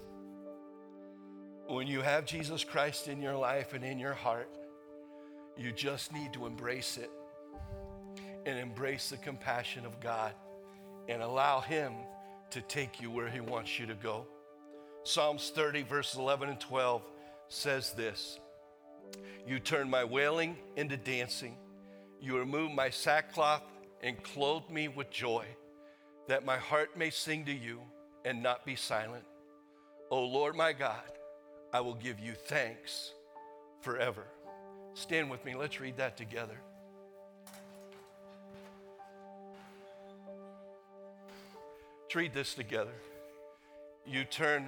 When 1.68 1.88
you 1.88 2.02
have 2.02 2.26
Jesus 2.26 2.64
Christ 2.64 3.08
in 3.08 3.22
your 3.22 3.36
life 3.36 3.74
and 3.74 3.84
in 3.84 4.00
your 4.00 4.14
heart, 4.14 4.50
you 5.58 5.72
just 5.72 6.14
need 6.14 6.34
to 6.34 6.46
embrace 6.46 6.98
it 6.98 7.12
and 8.46 8.60
embrace 8.60 9.10
the 9.10 9.18
compassion 9.18 9.86
of 9.86 10.00
God 10.00 10.34
and 11.08 11.22
allow 11.22 11.62
Him 11.62 11.94
to 12.50 12.62
take 12.62 13.02
you 13.02 13.10
where 13.10 13.30
He 13.30 13.40
wants 13.40 13.80
you 13.80 13.86
to 13.86 13.96
go. 13.96 14.26
Psalms 15.04 15.52
30, 15.56 15.84
verses 15.84 16.18
11 16.18 16.50
and 16.50 16.60
12 16.60 17.02
says 17.48 17.94
this 17.94 18.40
you 19.48 19.60
turn 19.60 19.90
my 19.90 20.04
wailing 20.04 20.58
into 20.76 20.98
dancing. 20.98 21.58
You 22.22 22.38
remove 22.38 22.72
my 22.72 22.90
sackcloth 22.90 23.64
and 24.02 24.22
clothe 24.24 24.70
me 24.70 24.88
with 24.88 25.10
joy, 25.10 25.46
that 26.28 26.46
my 26.46 26.58
heart 26.58 26.98
may 26.98 27.10
sing 27.10 27.46
to 27.46 27.54
you 27.54 27.82
and 28.26 28.42
not 28.42 28.66
be 28.66 28.76
silent. 28.76 29.26
O 30.10 30.24
Lord 30.24 30.56
my 30.56 30.74
God, 30.74 31.02
I 31.74 31.82
will 31.82 31.96
give 31.96 32.20
you 32.20 32.34
thanks 32.34 33.12
forever. 33.82 34.24
Stand 34.94 35.30
with 35.30 35.44
me. 35.44 35.56
Let's 35.56 35.80
read 35.80 35.98
that 35.98 36.18
together. 36.18 36.58
Let's 42.04 42.16
read 42.16 42.34
this 42.34 42.54
together. 42.54 42.94
You 44.06 44.24
turn 44.24 44.68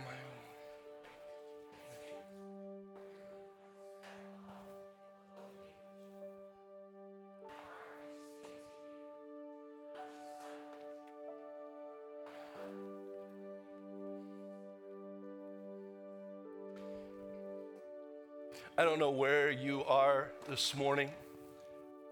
I 18.85 18.87
don't 18.87 18.99
know 18.99 19.09
where 19.09 19.49
you 19.49 19.83
are 19.85 20.29
this 20.47 20.75
morning, 20.75 21.09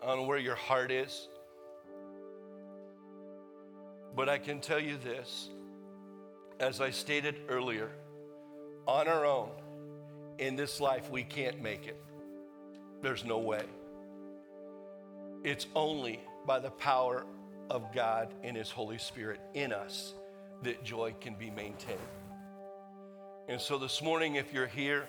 I 0.01 0.07
don't 0.07 0.17
know 0.17 0.23
where 0.23 0.39
your 0.39 0.55
heart 0.55 0.89
is. 0.89 1.27
But 4.15 4.27
I 4.27 4.39
can 4.39 4.59
tell 4.59 4.79
you 4.79 4.97
this 4.97 5.49
as 6.59 6.81
I 6.81 6.89
stated 6.89 7.35
earlier, 7.47 7.91
on 8.87 9.07
our 9.07 9.23
own, 9.23 9.51
in 10.39 10.55
this 10.55 10.81
life, 10.81 11.11
we 11.11 11.21
can't 11.21 11.61
make 11.61 11.85
it. 11.85 11.95
There's 13.03 13.23
no 13.23 13.37
way. 13.37 13.65
It's 15.43 15.67
only 15.75 16.21
by 16.47 16.57
the 16.57 16.71
power 16.71 17.23
of 17.69 17.93
God 17.93 18.33
and 18.41 18.57
His 18.57 18.71
Holy 18.71 18.97
Spirit 18.97 19.39
in 19.53 19.71
us 19.71 20.15
that 20.63 20.83
joy 20.83 21.13
can 21.21 21.35
be 21.35 21.51
maintained. 21.51 21.99
And 23.47 23.61
so 23.61 23.77
this 23.77 24.01
morning, 24.01 24.37
if 24.37 24.51
you're 24.51 24.65
here 24.65 25.07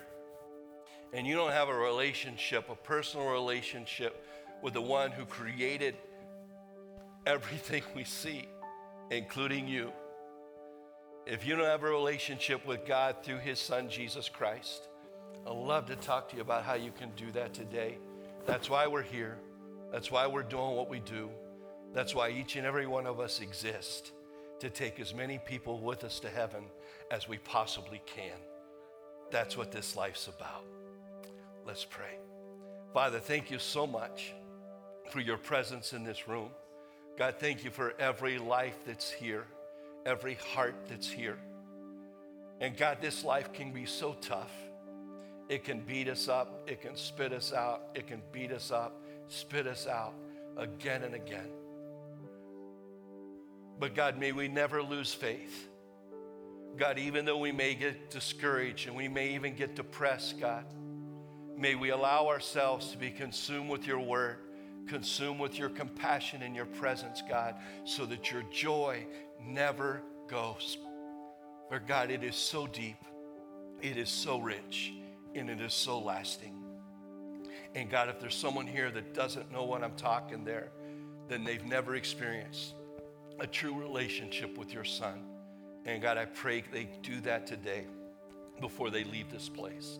and 1.15 1.25
you 1.25 1.33
don't 1.33 1.53
have 1.53 1.69
a 1.69 1.73
relationship, 1.73 2.69
a 2.69 2.75
personal 2.75 3.27
relationship 3.27 4.21
with 4.61 4.73
the 4.73 4.81
one 4.81 5.11
who 5.11 5.23
created 5.25 5.95
everything 7.25 7.81
we 7.95 8.03
see, 8.03 8.49
including 9.11 9.65
you, 9.65 9.93
if 11.25 11.47
you 11.47 11.55
don't 11.55 11.65
have 11.65 11.83
a 11.83 11.89
relationship 11.89 12.67
with 12.67 12.85
God 12.85 13.15
through 13.23 13.37
His 13.37 13.59
Son, 13.59 13.89
Jesus 13.89 14.27
Christ, 14.27 14.89
I'd 15.47 15.53
love 15.55 15.85
to 15.85 15.95
talk 15.95 16.27
to 16.29 16.35
you 16.35 16.41
about 16.41 16.63
how 16.63 16.73
you 16.73 16.91
can 16.91 17.11
do 17.15 17.31
that 17.31 17.53
today. 17.53 17.97
That's 18.45 18.69
why 18.69 18.85
we're 18.85 19.01
here. 19.01 19.37
That's 19.93 20.11
why 20.11 20.27
we're 20.27 20.43
doing 20.43 20.75
what 20.75 20.89
we 20.89 20.99
do. 20.99 21.29
That's 21.93 22.13
why 22.13 22.29
each 22.29 22.57
and 22.57 22.65
every 22.65 22.87
one 22.87 23.07
of 23.07 23.21
us 23.21 23.39
exists 23.39 24.11
to 24.59 24.69
take 24.69 24.99
as 24.99 25.15
many 25.15 25.39
people 25.39 25.79
with 25.79 26.03
us 26.03 26.19
to 26.19 26.29
heaven 26.29 26.65
as 27.09 27.29
we 27.29 27.37
possibly 27.37 28.01
can. 28.05 28.37
That's 29.31 29.55
what 29.55 29.71
this 29.71 29.95
life's 29.95 30.27
about. 30.27 30.65
Let's 31.65 31.83
pray. 31.83 32.19
Father, 32.93 33.19
thank 33.19 33.49
you 33.49 33.57
so 33.57 33.87
much 33.87 34.33
for 35.09 35.19
your 35.19 35.37
presence 35.37 35.93
in 35.93 36.03
this 36.03 36.27
room. 36.27 36.49
God, 37.17 37.35
thank 37.39 37.63
you 37.63 37.71
for 37.71 37.93
every 37.99 38.37
life 38.37 38.75
that's 38.85 39.09
here, 39.09 39.45
every 40.05 40.35
heart 40.35 40.75
that's 40.87 41.09
here. 41.09 41.37
And 42.61 42.77
God, 42.77 42.99
this 43.01 43.23
life 43.23 43.51
can 43.51 43.71
be 43.71 43.85
so 43.85 44.15
tough. 44.21 44.51
It 45.49 45.63
can 45.63 45.81
beat 45.81 46.07
us 46.07 46.27
up, 46.27 46.63
it 46.67 46.81
can 46.81 46.95
spit 46.95 47.33
us 47.33 47.51
out, 47.51 47.83
it 47.95 48.07
can 48.07 48.21
beat 48.31 48.51
us 48.51 48.71
up, 48.71 49.01
spit 49.27 49.67
us 49.67 49.87
out 49.87 50.13
again 50.57 51.03
and 51.03 51.15
again. 51.15 51.49
But 53.79 53.93
God, 53.95 54.17
may 54.17 54.31
we 54.31 54.47
never 54.47 54.81
lose 54.81 55.13
faith. 55.13 55.67
God, 56.77 56.97
even 56.97 57.25
though 57.25 57.37
we 57.37 57.51
may 57.51 57.75
get 57.75 58.09
discouraged 58.09 58.87
and 58.87 58.95
we 58.95 59.07
may 59.07 59.35
even 59.35 59.55
get 59.55 59.75
depressed, 59.75 60.39
God, 60.39 60.65
may 61.57 61.75
we 61.75 61.89
allow 61.89 62.27
ourselves 62.27 62.91
to 62.91 62.97
be 62.97 63.09
consumed 63.09 63.69
with 63.69 63.87
your 63.87 63.99
word, 63.99 64.37
consumed 64.87 65.39
with 65.39 65.57
your 65.57 65.69
compassion 65.69 66.41
and 66.41 66.55
your 66.55 66.65
presence, 66.65 67.23
God, 67.27 67.55
so 67.85 68.05
that 68.05 68.31
your 68.31 68.43
joy 68.51 69.05
never 69.43 70.01
goes. 70.27 70.77
For 71.69 71.79
God, 71.79 72.11
it 72.11 72.23
is 72.23 72.35
so 72.35 72.67
deep, 72.67 72.97
it 73.81 73.97
is 73.97 74.09
so 74.09 74.39
rich, 74.39 74.93
and 75.33 75.49
it 75.49 75.61
is 75.61 75.73
so 75.73 75.99
lasting. 75.99 76.53
And 77.73 77.89
God, 77.89 78.09
if 78.09 78.19
there's 78.19 78.35
someone 78.35 78.67
here 78.67 78.91
that 78.91 79.13
doesn't 79.13 79.51
know 79.51 79.65
what 79.65 79.83
I'm 79.83 79.95
talking 79.95 80.45
there, 80.45 80.69
then 81.27 81.43
they've 81.43 81.65
never 81.65 81.95
experienced 81.95 82.75
a 83.39 83.47
true 83.47 83.77
relationship 83.77 84.57
with 84.57 84.73
your 84.73 84.85
son. 84.85 85.25
And 85.85 86.01
God, 86.01 86.17
I 86.17 86.25
pray 86.25 86.63
they 86.71 86.87
do 87.01 87.19
that 87.21 87.45
today 87.45 87.85
before 88.61 88.89
they 88.89 89.03
leave 89.03 89.29
this 89.29 89.49
place. 89.49 89.99